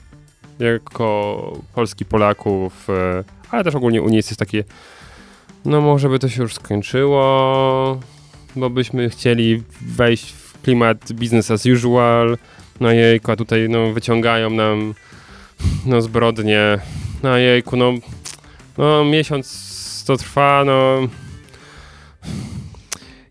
[0.59, 4.63] jako Polski, Polaków, e, ale też ogólnie Unii jest takie,
[5.65, 7.99] no może by to się już skończyło,
[8.55, 12.37] bo byśmy chcieli wejść w klimat business as usual,
[12.79, 14.93] no jejku, a tutaj no, wyciągają nam
[15.85, 16.79] no zbrodnie,
[17.23, 17.93] no jejku, no,
[18.77, 21.07] no miesiąc to trwa, no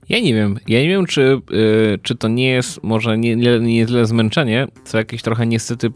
[0.08, 0.58] Ja nie wiem.
[0.68, 4.66] Ja nie wiem, czy, y, czy to nie jest może nie, nie, nie tyle zmęczenie,
[4.84, 5.90] co jakieś trochę niestety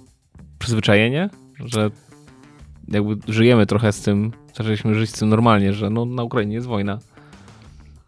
[0.59, 1.31] przyzwyczajenie,
[1.65, 1.91] że
[2.89, 6.67] jakby żyjemy trochę z tym, zaczęliśmy żyć z tym normalnie, że no, na Ukrainie jest
[6.67, 6.99] wojna.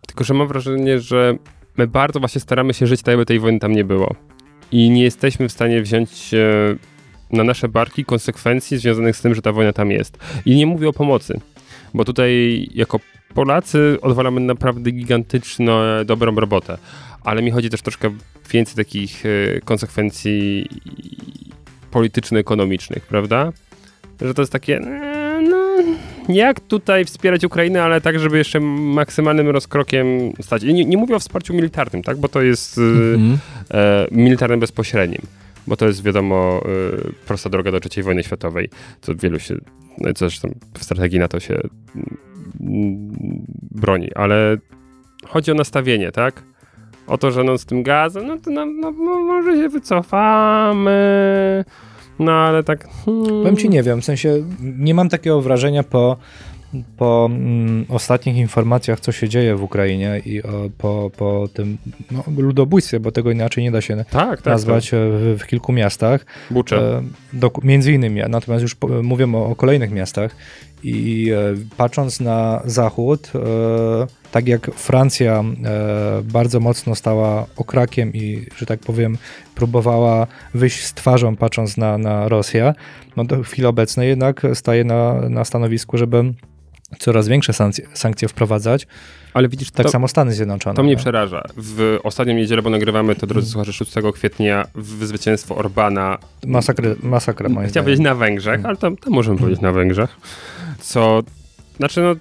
[0.07, 1.37] Tylko, że mam wrażenie, że
[1.77, 4.14] my bardzo właśnie staramy się żyć tak, jakby tej wojny tam nie było.
[4.73, 6.77] I nie jesteśmy w stanie wziąć e,
[7.31, 10.18] na nasze barki konsekwencji związanych z tym, że ta wojna tam jest.
[10.47, 11.41] I nie mówię o pomocy,
[11.95, 13.01] bo tutaj jako
[13.35, 16.79] Polacy odwalamy naprawdę gigantyczną, dobrą robotę.
[17.25, 18.11] Ale mi chodzi też troszkę
[18.51, 20.68] więcej takich e, konsekwencji
[21.91, 23.53] polityczno-ekonomicznych, prawda?
[24.20, 25.11] Że to jest takie, e, no,
[26.29, 30.07] jak tutaj wspierać Ukrainę, ale tak, żeby jeszcze maksymalnym rozkrokiem
[30.41, 30.62] stać.
[30.62, 32.81] I nie, nie mówię o wsparciu militarnym, tak, bo to jest y,
[33.14, 33.39] Mhm.
[33.75, 35.20] e, militarnym bezpośrednim,
[35.66, 36.62] bo to jest wiadomo
[37.09, 38.68] y, prosta droga do III wojny światowej,
[39.01, 39.55] co wielu się,
[39.99, 41.55] no zresztą w strategii NATO się
[42.61, 43.12] mm,
[43.70, 44.57] broni, ale
[45.27, 46.43] chodzi o nastawienie, tak?
[47.07, 51.64] O to, że no z tym gazem, no to no, no, no może się wycofamy,
[52.23, 52.89] no ale tak...
[53.05, 56.16] Hmm, Powiem ci nie wiem, w sensie nie mam takiego wrażenia po,
[56.97, 60.49] po mm, ostatnich informacjach, co się dzieje w Ukrainie i o,
[60.79, 61.79] po, po tym
[62.11, 65.73] no, ludobójstwie, bo tego inaczej nie da się Tak, tak, nazwać e, w, w kilku
[65.73, 66.25] miastach.
[66.25, 66.33] tak.
[66.51, 66.77] Bucze.
[66.77, 67.03] E,
[67.33, 70.37] doku- między innymi, natomiast już po, mówię o, o kolejnych miastach
[70.83, 73.41] i e, patrząc na zachód, e,
[74.33, 79.18] tak jak Francja e, bardzo mocno stała okrakiem i, że tak powiem,
[79.55, 82.74] próbowała wyjść z twarzą patrząc na, na Rosję,
[83.16, 86.35] no to w chwili obecnej jednak staje na, na stanowisku, żeby
[86.99, 88.87] coraz większe sankcje, sankcje wprowadzać,
[89.35, 90.76] Ale widzisz, tak to, samo Stany Zjednoczone.
[90.76, 91.43] To mnie przeraża.
[91.57, 96.18] W ostatnią niedzielę, bo nagrywamy to, drodzy słuchacze, 6 kwietnia, w zwycięstwo Orbana.
[96.47, 100.16] Masakra, masakra moim Chciałem powiedzieć na Węgrzech, ale to, to możemy powiedzieć na Węgrzech.
[100.83, 101.22] Co,
[101.76, 102.14] znaczy no,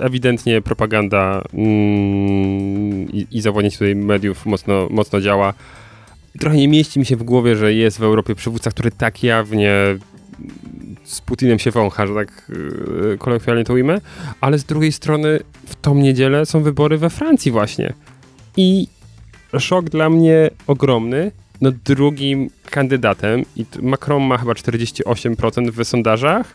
[0.00, 5.54] ewidentnie propaganda mm, i, i zawodnienie tutaj mediów mocno, mocno działa.
[6.40, 9.72] Trochę nie mieści mi się w głowie, że jest w Europie przywódca, który tak jawnie
[11.04, 12.50] z Putinem się wącha, że tak
[13.02, 14.00] yy, kolokwialnie to ujmę,
[14.40, 17.92] ale z drugiej strony w tą niedzielę są wybory we Francji właśnie.
[18.56, 18.88] I
[19.58, 21.32] szok dla mnie ogromny.
[21.60, 26.54] No drugim kandydatem, i Macron ma chyba 48% w sondażach,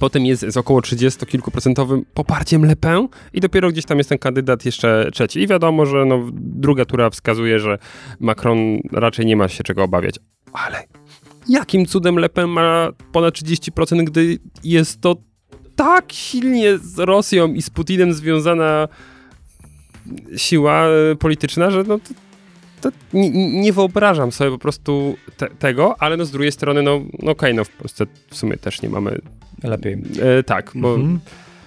[0.00, 4.18] potem jest z około 30 kilkuprocentowym poparciem Le Pen i dopiero gdzieś tam jest ten
[4.18, 5.40] kandydat jeszcze trzeci.
[5.40, 7.78] I wiadomo, że no, druga tura wskazuje, że
[8.20, 8.58] Macron
[8.92, 10.14] raczej nie ma się czego obawiać.
[10.52, 10.84] Ale
[11.48, 15.16] jakim cudem Le Pen ma ponad 30%, gdy jest to
[15.76, 18.88] tak silnie z Rosją i z Putinem związana
[20.36, 22.14] siła e, polityczna, że no to,
[22.80, 27.00] to nie, nie wyobrażam sobie po prostu te, tego, ale no z drugiej strony, no,
[27.22, 29.20] no okej, no w Polsce w sumie też nie mamy
[29.66, 29.98] Lepiej.
[30.38, 31.20] e, tak, bo Mhm.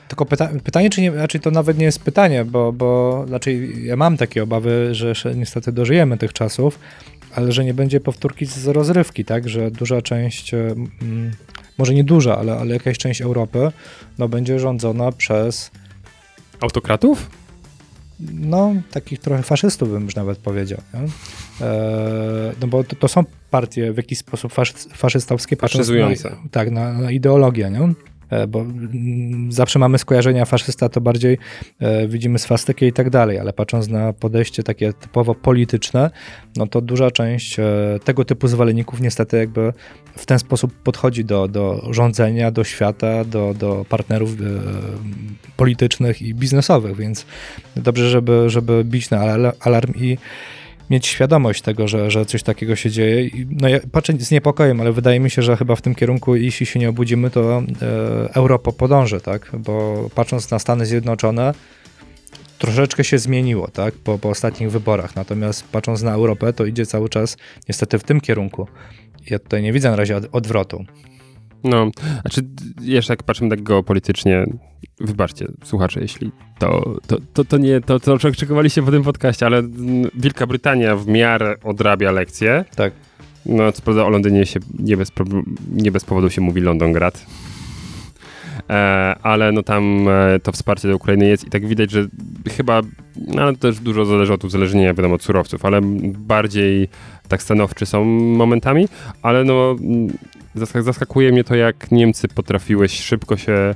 [0.08, 3.96] Tylko pyta pytanie, czy nie, znaczy to nawet nie jest pytanie, bo, bo znaczy ja
[3.96, 6.80] mam takie obawy, że niestety dożyjemy tych czasów,
[7.36, 11.32] ale że nie będzie powtórki z rozrywki, tak, że duża część, mm,
[11.78, 13.72] może nie duża, ale, ale jakaś część Europy,
[14.18, 15.72] no będzie rządzona przez,
[16.62, 17.30] autokratów?
[18.34, 21.00] no takich trochę faszystów bym już nawet powiedział, nie?
[21.62, 26.30] E, no bo to, to są partie w jakiś sposób faszy, faszystowskie, Faszyzujące.
[26.30, 27.94] Na, tak, na, na ideologię, nie?
[28.30, 31.38] e, bo mm, zawsze mamy skojarzenia faszysta, to bardziej
[31.80, 36.12] e, widzimy swastykę i tak dalej, ale patrząc na podejście takie typowo polityczne,
[36.56, 37.58] no to duża część
[38.04, 39.74] tego typu zwolenników niestety jakby
[40.16, 44.30] w ten sposób podchodzi do, do rządzenia, do świata, do, do partnerów
[45.58, 47.26] politycznych i biznesowych, więc
[47.76, 49.20] dobrze, żeby, żeby bić na
[49.60, 50.18] alarm i
[50.90, 53.28] mieć świadomość tego, że, że coś takiego się dzieje.
[53.28, 56.36] I, no ja patrzę z niepokojem, ale wydaje mi się, że chyba w tym kierunku,
[56.36, 59.52] jeśli się nie obudzimy, to e, Europa podąży, tak?
[59.54, 61.54] Bo patrząc na Stany Zjednoczone,
[62.58, 63.94] troszeczkę się zmieniło, tak?
[63.94, 65.16] Po, po ostatnich wyborach.
[65.16, 67.38] Natomiast patrząc na Europę, to idzie cały czas
[67.70, 68.68] niestety w tym kierunku.
[69.30, 70.86] Ja tutaj nie widzę na razie odwrotu.
[71.64, 71.92] No,
[72.22, 72.42] znaczy
[72.82, 74.46] jeszcze jak patrzymy tak geopolitycznie,
[75.00, 79.64] wybaczcie, słuchacze, jeśli to, to, to, to nie to, co oczekowaliście po tym podcaście, ale
[80.14, 82.66] Wielka Brytania w miarę odrabia lekcje.
[82.76, 82.94] Tak.
[83.46, 85.12] No, co prawda o Londynie się nie bez,
[85.72, 87.26] nie bez powodu się mówi Londongrad.
[88.70, 92.08] E, ale no tam e, to wsparcie dla Ukrainy jest i tak widać, że
[92.58, 92.82] chyba,
[93.28, 96.88] no ale też dużo zależy od uzależnienia, wiadomo, od surowców, ale bardziej
[97.28, 98.88] tak stanowczy są momentami,
[99.22, 99.76] ale no
[100.56, 103.76] zaskakuje mnie to, jak Niemcy potrafiły szybko się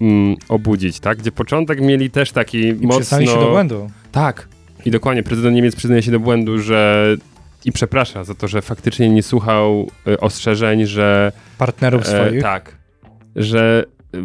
[0.00, 1.18] mm, obudzić, tak?
[1.18, 3.20] Gdzie początek mieli też taki I mocno...
[3.20, 3.90] się do błędu.
[4.12, 4.48] Tak.
[4.84, 7.06] I dokładnie, prezydent Niemiec przyznaje się do błędu, że
[7.64, 11.32] i przeprasza za to, że faktycznie nie słuchał y, ostrzeżeń, że...
[11.58, 12.42] Partnerów e, swoich?
[12.42, 12.76] Tak.
[13.36, 14.18] Że y,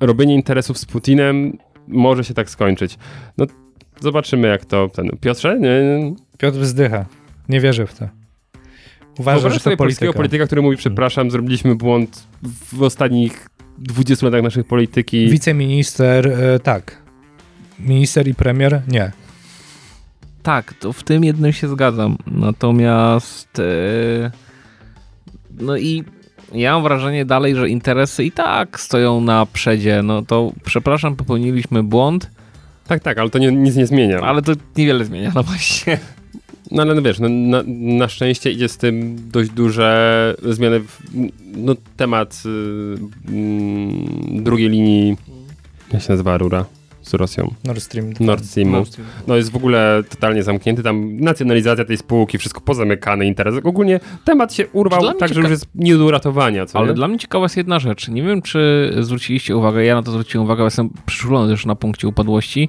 [0.00, 2.98] robienie interesów z Putinem może się tak skończyć.
[3.38, 3.46] No,
[4.00, 4.88] zobaczymy jak to...
[4.88, 5.58] Ten, Piotrze?
[5.60, 6.14] Nie, nie.
[6.38, 7.06] Piotr wzdycha.
[7.48, 8.21] Nie wierzę w to.
[9.18, 9.76] Uważam, że to polityka.
[9.76, 12.26] polskiego polityka, który mówi, przepraszam, zrobiliśmy błąd
[12.72, 13.48] w ostatnich
[13.78, 15.28] 20 latach naszej polityki.
[15.28, 17.02] Wiceminister, e, tak.
[17.78, 19.12] Minister i premier, nie.
[20.42, 22.16] Tak, to w tym jednym się zgadzam.
[22.26, 24.30] Natomiast e,
[25.60, 26.04] no i
[26.54, 30.02] ja mam wrażenie dalej, że interesy i tak stoją na przedzie.
[30.02, 32.30] No to przepraszam, popełniliśmy błąd.
[32.86, 34.20] Tak, tak, ale to nie, nic nie zmienia.
[34.20, 35.98] Ale to niewiele zmienia, no właśnie.
[36.72, 40.80] No ale no wiesz, no, na, na, szczęście idzie z tym dość duże zmiany.
[40.80, 40.98] W,
[41.56, 45.16] no temat y, y, drugiej linii,
[45.92, 46.64] jak się nazywa rura?
[47.02, 47.54] z Rosją.
[47.64, 48.12] Nord Stream.
[48.20, 48.72] Nord Streamu.
[48.72, 49.08] Nord Stream.
[49.26, 53.54] No jest w ogóle totalnie zamknięty, tam nacjonalizacja tej spółki, wszystko pozamykane, interes.
[53.64, 56.66] Ogólnie temat się urwał tak, że już jest nie do uratowania.
[56.74, 56.94] Ale nie?
[56.94, 58.08] dla mnie ciekawa jest jedna rzecz.
[58.08, 62.08] Nie wiem, czy zwróciliście uwagę, ja na to zwróciłem uwagę, jestem przyczulony też na punkcie
[62.08, 62.68] upadłości.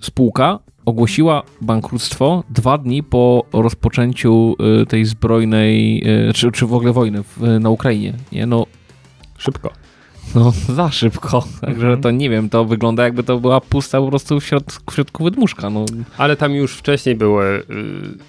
[0.00, 6.92] Spółka ogłosiła bankructwo dwa dni po rozpoczęciu y, tej zbrojnej, y, czy, czy w ogóle
[6.92, 8.14] wojny w, na Ukrainie.
[8.32, 8.46] Nie?
[8.46, 8.66] No,
[9.38, 9.72] szybko.
[10.34, 11.44] No, za szybko.
[11.60, 12.00] Także mhm.
[12.00, 15.24] to nie wiem, to wygląda jakby to była pusta po prostu w, środ w środku
[15.24, 15.70] wydmuszka.
[15.70, 15.84] No.
[16.18, 17.64] Ale tam już wcześniej były, y,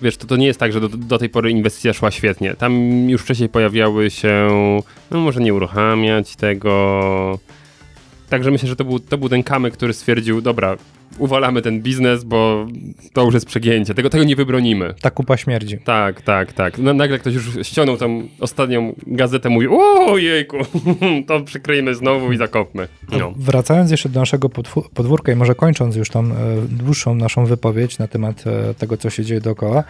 [0.02, 2.54] wiesz, to, to nie jest tak, że do, do tej pory inwestycja szła świetnie.
[2.56, 2.74] Tam
[3.10, 4.48] już wcześniej pojawiały się,
[5.12, 7.40] no może nie uruchamiać tego.
[8.30, 10.78] Także myślę, że to był, to był ten kamyk, który stwierdził, dobra,
[11.18, 12.68] uwalamy ten biznes, bo
[13.14, 13.94] to już jest przegięcie.
[13.94, 14.94] Tego, tego nie wybronimy.
[15.02, 15.78] Ta kupa śmierdzi.
[15.78, 16.78] Tak, tak, tak.
[16.78, 20.58] No, nagle ktoś już ściągnął tą ostatnią gazetę, mówi, o jejku,
[21.28, 22.88] to przykryjmy znowu i zakopmy.
[23.12, 23.34] No.
[23.38, 24.50] Wracając jeszcze do naszego
[24.94, 26.36] podwórka i może kończąc już tą e,
[26.70, 29.84] dłuższą naszą wypowiedź na temat e, tego, co się dzieje dookoła,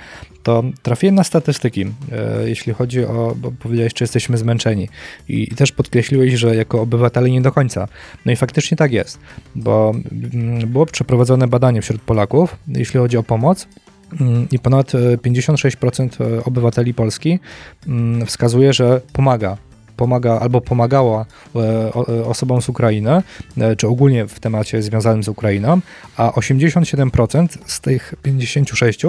[0.43, 4.89] to trafiłem na statystyki, e, jeśli chodzi o, bo powiedziałeś, czy jesteśmy zmęczeni
[5.29, 7.87] I, i też podkreśliłeś, że jako obywatele nie do końca.
[8.25, 9.19] No i faktycznie tak jest,
[9.55, 9.93] bo
[10.33, 11.16] mm, było przeprowadzone
[11.47, 13.67] badanie wśród Polaków, jeśli chodzi o pomoc.
[14.21, 17.39] Mm, I ponad 56% e, obywateli Polski
[17.87, 19.57] mm, wskazuje, że pomaga
[19.97, 23.21] pomaga albo pomagała e, e, osobom z Ukrainy,
[23.77, 25.79] czy ogólnie w temacie związanym z Ukrainą,
[26.17, 29.01] a 87% z tych 56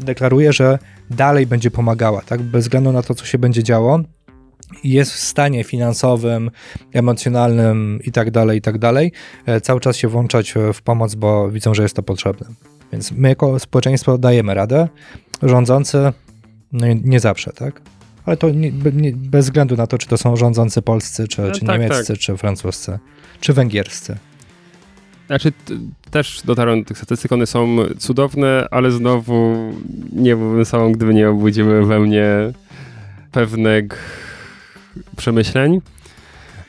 [0.00, 0.78] deklaruje, że
[1.10, 4.00] dalej będzie pomagała, tak, bez względu na to, co się będzie działo,
[4.84, 6.50] jest w stanie finansowym,
[6.92, 9.12] emocjonalnym i tak dalej, i tak dalej,
[9.46, 12.46] e, cały czas się włączać w pomoc, bo widzą, że jest to potrzebne.
[12.92, 14.88] Więc my jako społeczeństwo dajemy radę,
[15.42, 16.12] rządzący
[16.72, 17.80] no nie zawsze, tak?
[18.24, 21.50] Ale to nie, nie, bez względu na to, czy to są rządzący polscy, czy, no,
[21.50, 22.18] czy tak, niemieccy, tak.
[22.18, 22.98] czy francuscy,
[23.40, 24.16] czy węgierscy.
[25.26, 25.52] Znaczy,
[26.10, 29.56] też dotarłem do tych statystyk, one są cudowne, ale znowu
[30.12, 32.26] nie byłbym sobą, gdyby nie obudziły we mnie
[33.32, 33.96] pewnego
[35.16, 35.80] przemyśleń.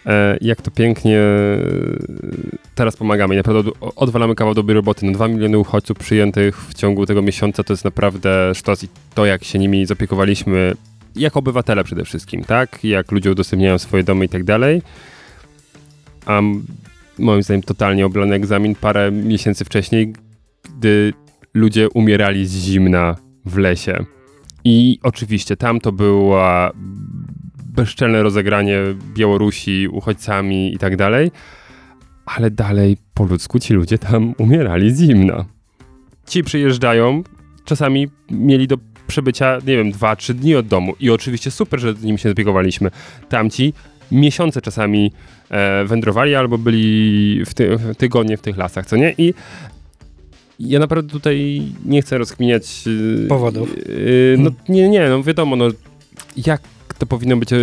[0.05, 1.59] E, jak to pięknie e,
[2.76, 3.36] teraz pomagamy.
[3.36, 5.05] Naprawdę odwalamy kawał dobrej roboty.
[5.05, 9.26] No 2 miliony uchodźców przyjętych w ciągu tego miesiąca to jest naprawdę sztos i to,
[9.26, 10.74] jak się nimi zapiekowaliśmy,
[11.15, 12.84] jako obywatele przede wszystkim, tak?
[12.84, 14.82] Jak ludzie udostępniają swoje domy i tak dalej.
[16.26, 16.41] A
[17.19, 20.13] moim zdaniem totalnie oblany egzamin parę miesięcy wcześniej,
[20.78, 21.13] gdy
[21.53, 23.15] ludzie umierali z zimna
[23.45, 24.05] w lesie.
[24.63, 26.71] I oczywiście tam to była
[27.76, 28.80] bezczelne rozegranie
[29.13, 31.32] Białorusi uchodźcami i tak dalej,
[32.26, 35.45] ale dalej po ludzku ci ludzie tam umierali z zimna.
[36.28, 37.24] Ci przyjeżdżają,
[37.65, 41.93] czasami mieli do przebycia, nie wiem, dwa, trzy dni od domu i oczywiście super, że
[41.93, 42.91] z nimi się zbiegowaliśmy.
[43.30, 43.74] Tamci
[44.11, 45.11] miesiące czasami
[45.49, 49.13] e, wędrowali albo byli w ty tygodnie w tych lasach, co nie?
[49.17, 49.34] I
[50.59, 52.84] ja naprawdę tutaj nie chcę rozkminiać
[53.26, 53.69] e, Powodów.
[53.69, 55.65] e, no nie, nie, no wiadomo, no
[56.45, 56.61] jak
[57.04, 57.58] to powinno być e,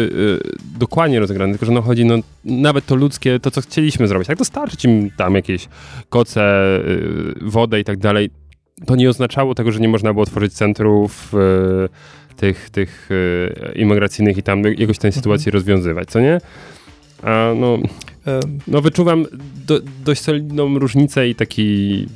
[0.78, 4.38] dokładnie rozegrane, tylko że no chodzi, no nawet to ludzkie, to co chcieliśmy zrobić, jak
[4.38, 5.68] dostarczyć im tam jakieś
[6.09, 6.80] koce, e,
[7.41, 8.30] wodę i tak dalej,
[8.86, 14.38] to nie oznaczało tego, że nie można było tworzyć centrów e, tych, tych e, imigracyjnych
[14.38, 16.41] i tam jakoś tę sytuację rozwiązywać, co nie?
[17.22, 17.78] A no,
[18.26, 19.26] E, no wyczuwam
[19.66, 22.07] do, dość solidną różnicę i taki...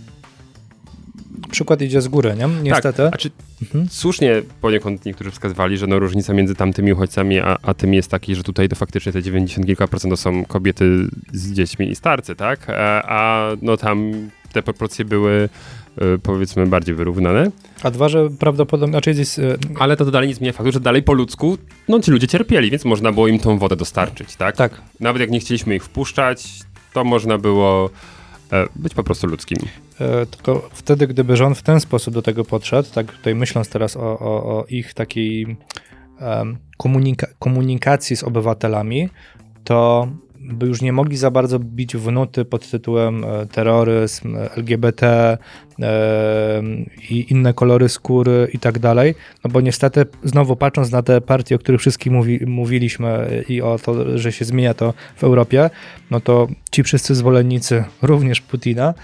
[1.50, 2.48] Przykład idzie z góry, nie?
[2.62, 3.02] Niestety.
[3.02, 3.30] Tak, a czy
[3.62, 3.88] Mhm.
[3.90, 8.34] słusznie poniekąd niektórzy wskazywali, że no różnica między tamtymi uchodźcami a, a tym jest taki,
[8.34, 12.36] że tutaj to faktycznie te 90 kilka procent to są kobiety z dziećmi i starcy,
[12.36, 12.66] tak?
[12.70, 14.12] A, a no tam
[14.52, 15.48] te proporcje były
[15.98, 17.50] e, powiedzmy bardziej wyrównane.
[17.82, 21.02] A dwa, że prawdopodobnie, znaczy jest, e, Ale to dalej nie zmienia faktu, że dalej
[21.02, 24.56] po ludzku, no ci ludzie cierpieli, więc można było im tą wodę dostarczyć, tak?
[24.56, 26.48] tak, Nawet jak nie chcieliśmy ich wpuszczać,
[26.92, 27.90] to można było
[28.52, 29.58] e, być po prostu ludzkim.
[30.00, 33.96] E, Tylko wtedy, gdyby rząd w ten sposób do tego podszedł, tak tutaj myśląc teraz
[33.96, 35.56] o, o, o ich takiej
[36.20, 39.08] em, komunika- komunikacji z obywatelami,
[39.64, 40.08] to
[40.44, 45.38] by już nie mogli za bardzo bić w nuty pod tytułem e, terroryzm, LGBT e,
[47.10, 49.14] i inne kolory skóry i tak dalej,
[49.44, 53.62] no bo niestety znowu patrząc na te partie, o których wszystkich mówi, mówiliśmy e, i
[53.62, 55.70] o to, że się zmienia to w Europie,
[56.10, 58.94] no to ci wszyscy zwolennicy, również Putina,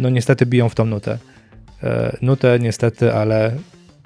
[0.00, 1.18] no niestety biją w tą nutę.
[2.22, 3.56] Nutę niestety, ale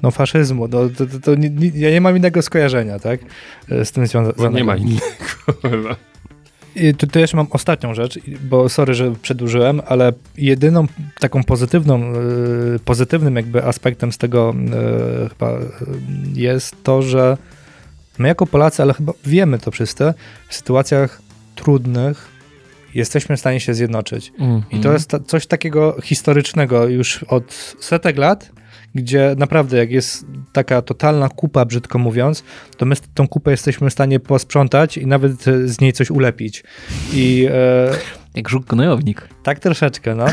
[0.03, 3.21] no faszyzmu, no, to, to, to nie, ja nie mam innego skojarzenia, tak,
[3.69, 4.65] z tym związa- Bo nie związanego.
[4.67, 5.97] ma innego.
[6.99, 10.87] Tu, tu jeszcze mam ostatnią rzecz, bo sorry, że przedłużyłem, ale jedyną
[11.21, 12.15] taką pozytywną, e,
[12.85, 14.55] pozytywnym jakby aspektem z tego
[15.25, 15.61] e, chyba e,
[16.35, 17.37] jest to, że
[18.19, 20.15] my jako Polacy, ale chyba wiemy to wszyscy,
[20.49, 21.23] w sytuacjach
[21.55, 22.29] trudnych
[22.95, 24.33] jesteśmy w stanie się zjednoczyć.
[24.71, 28.51] I to jest ta, coś takiego historycznego już od setek lat,
[28.97, 32.45] gdzie naprawdę jak jest taka totalna kupa, brzydko mówiąc,
[32.77, 36.65] to my tą kupę jesteśmy w stanie posprzątać i nawet e, z niej coś ulepić.
[37.13, 37.91] I e,
[38.35, 39.29] Jak żuk gnojownik.
[39.43, 40.27] tak troszeczkę, no.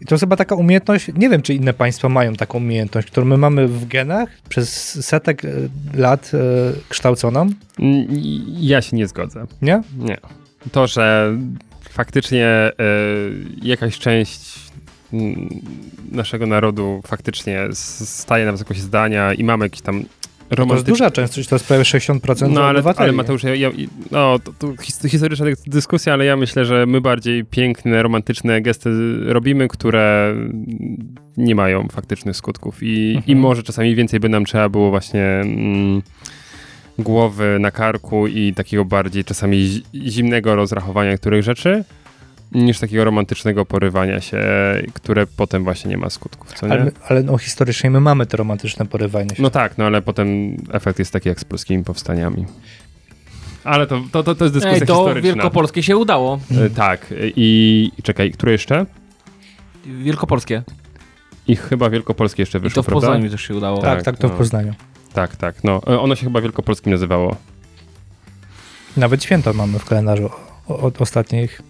[0.00, 3.26] I to jest chyba taka umiejętność, nie wiem, czy inne państwa mają taką umiejętność, którą
[3.26, 4.70] my mamy w genach przez
[5.06, 5.48] setek e,
[5.94, 6.38] lat e,
[6.88, 7.40] kształconą,
[7.78, 8.06] Mm,
[8.60, 9.46] Ja się nie zgodzę.
[9.62, 9.82] nie?
[9.98, 10.16] Nie.
[10.72, 11.36] To, że
[11.90, 12.72] faktycznie e,
[13.62, 14.67] jakaś część
[16.12, 20.92] naszego narodu faktycznie staje na wysokości zdania i mamy jakiś tam To jest romantyczny...
[20.92, 23.70] duża część, to jest prawie 60% No ale, ale Mateusz, ja, ja,
[24.10, 28.62] no, to, to his- historyczna dysk- dyskusja, ale ja myślę, że my bardziej piękne, romantyczne
[28.62, 28.90] gesty
[29.26, 30.34] robimy, które
[31.36, 33.26] nie mają faktycznych skutków i, Mhm.
[33.26, 36.02] i może czasami więcej by nam trzeba było właśnie mm,
[36.98, 41.84] głowy na karku i takiego bardziej czasami zi- zimnego rozrachowania niektórych rzeczy,
[42.52, 44.38] niż takiego romantycznego porywania się,
[44.94, 46.72] które potem właśnie nie ma skutków, co nie?
[46.72, 49.42] Ale, ale no, historycznie my mamy te romantyczne porywanie się.
[49.42, 52.46] No tak, no ale potem efekt jest taki jak z polskimi powstaniami.
[53.64, 55.32] Ale to, to, to, to jest dyskusja Ej, to historyczna.
[55.34, 56.40] Wielkopolskie się udało.
[56.66, 58.86] E, Tak, i, i czekaj, które jeszcze?
[59.86, 60.62] Wielkopolskie.
[61.48, 63.06] I chyba wielkopolskie jeszcze I wyszło, to w prawda?
[63.06, 63.82] Poznaniu też się udało.
[63.82, 64.34] tak, tak, tak, to no.
[64.34, 64.74] w Poznaniu.
[65.12, 65.80] Tak, tak, no.
[65.86, 67.36] E, Ono się chyba wielkopolskim nazywało.
[68.96, 70.30] Nawet święto mamy w kalendarzu
[70.68, 71.62] od ostatnich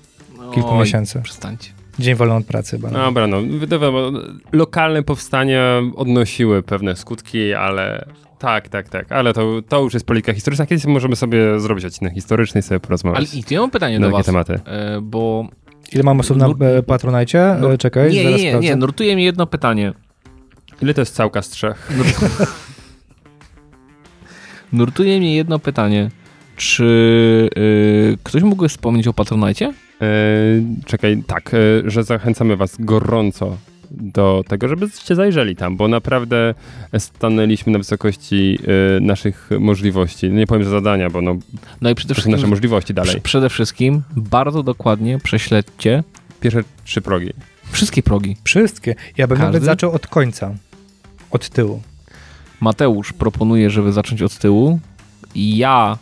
[0.55, 1.21] kilku Oj, miesięcy.
[1.23, 1.71] Przestańcie.
[1.99, 2.77] Dzień wolny od pracy.
[2.77, 2.91] Chyba.
[2.91, 4.11] Dobra, no, wiadomo,
[4.53, 8.05] lokalne powstania odnosiły pewne skutki, ale
[8.39, 10.67] tak, tak, tak, ale to, to już jest polityka historyczna.
[10.67, 14.01] Kiedyś możemy sobie zrobić odcinek historyczny i sobie Ale porozmawiać i tu ja mam pytanie
[14.01, 14.27] do was.
[14.27, 14.61] tematy.
[14.67, 15.49] E, bo
[15.93, 17.57] Ile mam osób na Nur- e, Patronajcie?
[17.61, 19.93] Nur- E, Czekaj, nie, zaraz nie, nie, nie, nurtuje mnie jedno pytanie.
[20.83, 21.89] Ile to jest całka z trzech?
[24.73, 26.11] Nurtuje mnie jedno pytanie.
[26.57, 26.85] Czy
[27.59, 29.73] y, ktoś mógłby wspomnieć o Patronajcie?
[30.03, 30.05] E,
[30.87, 33.57] czekaj, tak, e, że zachęcamy was gorąco
[33.91, 36.55] do tego, żebyście zajrzeli tam, bo naprawdę
[36.99, 38.59] stanęliśmy na wysokości
[38.97, 40.31] e, naszych możliwości.
[40.31, 41.37] Nie powiem, że zadania, bo no,
[41.81, 43.11] No i przede wszystkim, nasze możliwości dalej.
[43.15, 46.03] prze- przede wszystkim bardzo dokładnie prześledźcie
[46.41, 47.31] Pierwsze trzy progi.
[47.71, 48.37] wszystkie progi.
[48.45, 48.95] Wszystkie.
[49.17, 49.47] Ja bym Każdy?
[49.53, 50.55] nawet zaczął od końca.
[51.31, 51.83] Od tyłu.
[52.61, 54.81] Mateusz proponuje, żeby zacząć od tyłu.
[55.35, 55.99] Ja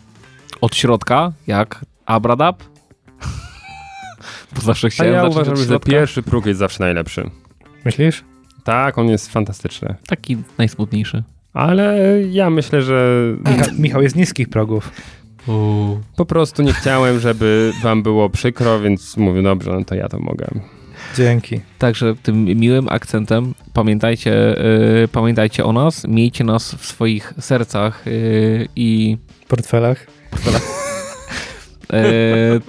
[0.60, 2.62] od środka, jak Abradab.
[4.54, 7.30] Bo zawsze A chciałem ja zacząć uważam, że pierwszy próg jest zawsze najlepszy.
[7.84, 8.24] Myślisz?
[8.64, 9.94] Tak, on jest fantastyczny.
[10.06, 11.22] Taki najsmutniejszy.
[11.52, 11.98] Ale
[12.30, 14.92] ja myślę, że Micha Michał jest niskich progów.
[16.16, 20.18] po prostu nie chciałem, żeby wam było przykro, więc mówię, dobrze, no to ja to
[20.18, 20.46] mogę.
[21.16, 21.60] Dzięki.
[21.78, 24.64] Także tym miłym akcentem pamiętajcie,
[25.04, 30.06] y, pamiętajcie o nas, miejcie nas w swoich sercach y, i W portfelach.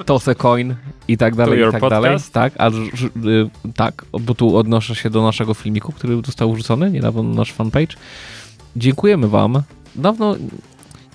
[0.05, 0.75] Toss a coin
[1.07, 2.33] i tak dalej, i tak podcast?
[2.33, 2.51] dalej.
[2.51, 7.23] Tak, a, y, tak, bo tu odnoszę się do naszego filmiku, który został wrzucony niedawno
[7.23, 7.95] na nasz fanpage.
[8.75, 9.63] Dziękujemy wam.
[9.95, 10.35] Dawno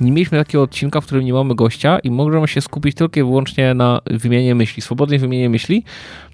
[0.00, 3.22] nie mieliśmy takiego odcinka, w którym nie mamy gościa i możemy się skupić tylko i
[3.22, 5.84] wyłącznie na wymianie myśli, swobodnej wymianie myśli.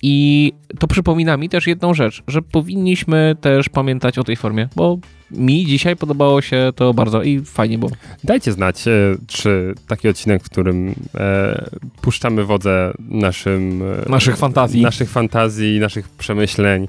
[0.02, 4.98] I to przypomina mi też jedną rzecz, że powinniśmy też pamiętać o tej formie, bo
[5.30, 7.90] mi dzisiaj podobało się to bardzo i fajnie było.
[8.24, 8.90] Dajcie znać, e,
[9.26, 11.64] czy taki odcinek, w którym e,
[12.02, 14.82] puszczamy wodze naszym, e, Naszych fantazji.
[14.82, 16.88] naszych fantazji, naszych przemyśleń,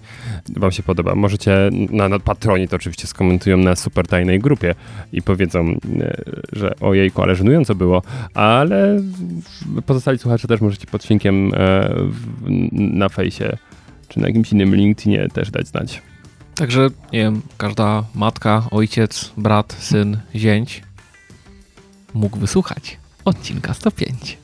[0.57, 1.15] wam się podoba.
[1.15, 4.75] Możecie na, na Patronie to oczywiście skomentują na super tajnej grupie
[5.13, 5.59] i powiedzą,
[5.99, 6.23] e,
[6.53, 8.01] że ojejku, ale żenująco było,
[8.33, 9.01] ale
[9.85, 12.19] pozostali słuchacze też możecie pod dźwiękiem e, w,
[12.71, 13.57] na fejsie
[14.07, 16.01] czy na jakimś innym LinkedInie też dać znać.
[16.59, 20.83] Także, nie wiem, każda matka, ojciec, brat, syn, zięć
[22.13, 24.37] mógł wysłuchać odcinka 105.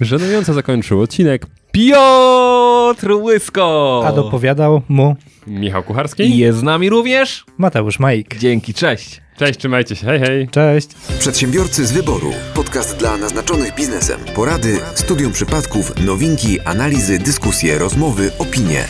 [0.00, 4.02] Żenująco zakończył odcinek Piotr Łysko!
[4.06, 5.16] A dopowiadał mu
[5.46, 6.38] Michał I Kucharski.
[6.38, 7.44] jest z nami również.
[7.58, 8.38] Mateusz Majk.
[8.38, 9.20] Dzięki, cześć.
[9.38, 10.48] Cześć, trzymajcie się, hej hej.
[10.48, 10.88] Cześć.
[11.18, 12.32] Przedsiębiorcy z wyboru.
[12.54, 14.20] Podcast dla naznaczonych biznesem.
[14.34, 18.86] Porady, studium przypadków, nowinki, analizy, dyskusje, rozmowy, opinie.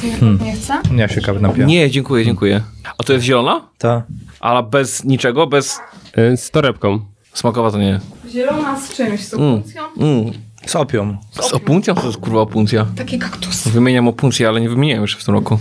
[0.00, 0.44] Więcej hmm.
[0.44, 0.80] nie chce?
[0.96, 1.66] Ja się kawy napiję.
[1.66, 2.60] Nie, dziękuję, dziękuję.
[2.98, 3.68] A to jest zielona?
[3.78, 4.02] To.
[4.40, 5.80] Ale bez niczego, bez
[6.16, 7.00] E, Z torebką.
[7.32, 8.00] smakowa to nie.
[8.30, 9.54] Zielona z czymś, z Mm.
[9.54, 9.82] opuncją.
[9.96, 10.32] Mm.
[10.66, 11.18] Z opium.
[11.40, 11.94] Z opuncją?
[11.94, 12.86] Co to jest kurwa opuncja?
[12.96, 13.68] Taki kaktus.
[13.68, 15.58] Wymieniam opuncję, ale nie wymieniałem jeszcze w tym roku.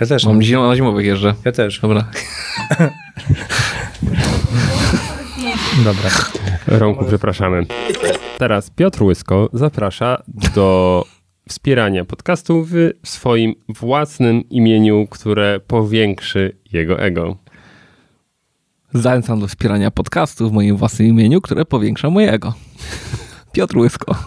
[0.00, 0.26] Ja też.
[0.26, 1.34] Mam zimą na zimowych jeżdżę.
[1.44, 1.80] Ja też.
[1.80, 2.04] Dobra.
[5.84, 6.10] Dobra.
[6.66, 7.66] Romku, przepraszamy.
[8.38, 10.22] Teraz Piotr Łysko zaprasza
[10.54, 11.04] do
[11.48, 12.74] wspierania podcastu w
[13.04, 17.36] swoim własnym imieniu, które powiększy jego ego.
[18.94, 22.54] Zachęcam do wspierania podcastu w moim własnym imieniu, które powiększa mojego.
[23.52, 24.14] Piotr Łysko.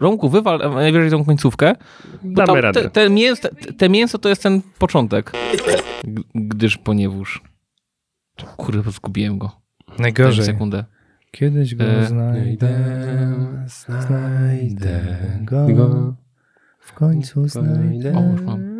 [0.00, 1.74] Romku, wywal najwyżej tą końcówkę.
[2.22, 2.82] Damy tam radę.
[2.82, 5.32] Te, te, mięso, te, te mięso to jest ten początek.
[6.04, 7.42] G- Gdyż poniewórz.
[8.56, 9.50] Kurde, zgubiłem go.
[9.98, 10.44] Najgorzej.
[10.44, 10.84] sekundę.
[11.36, 12.68] Kiedyś go E, znajdę.
[14.06, 15.00] Znajdę
[15.40, 16.14] go.
[16.80, 18.16] W końcu znajdę.
[18.18, 18.75] O, już mam.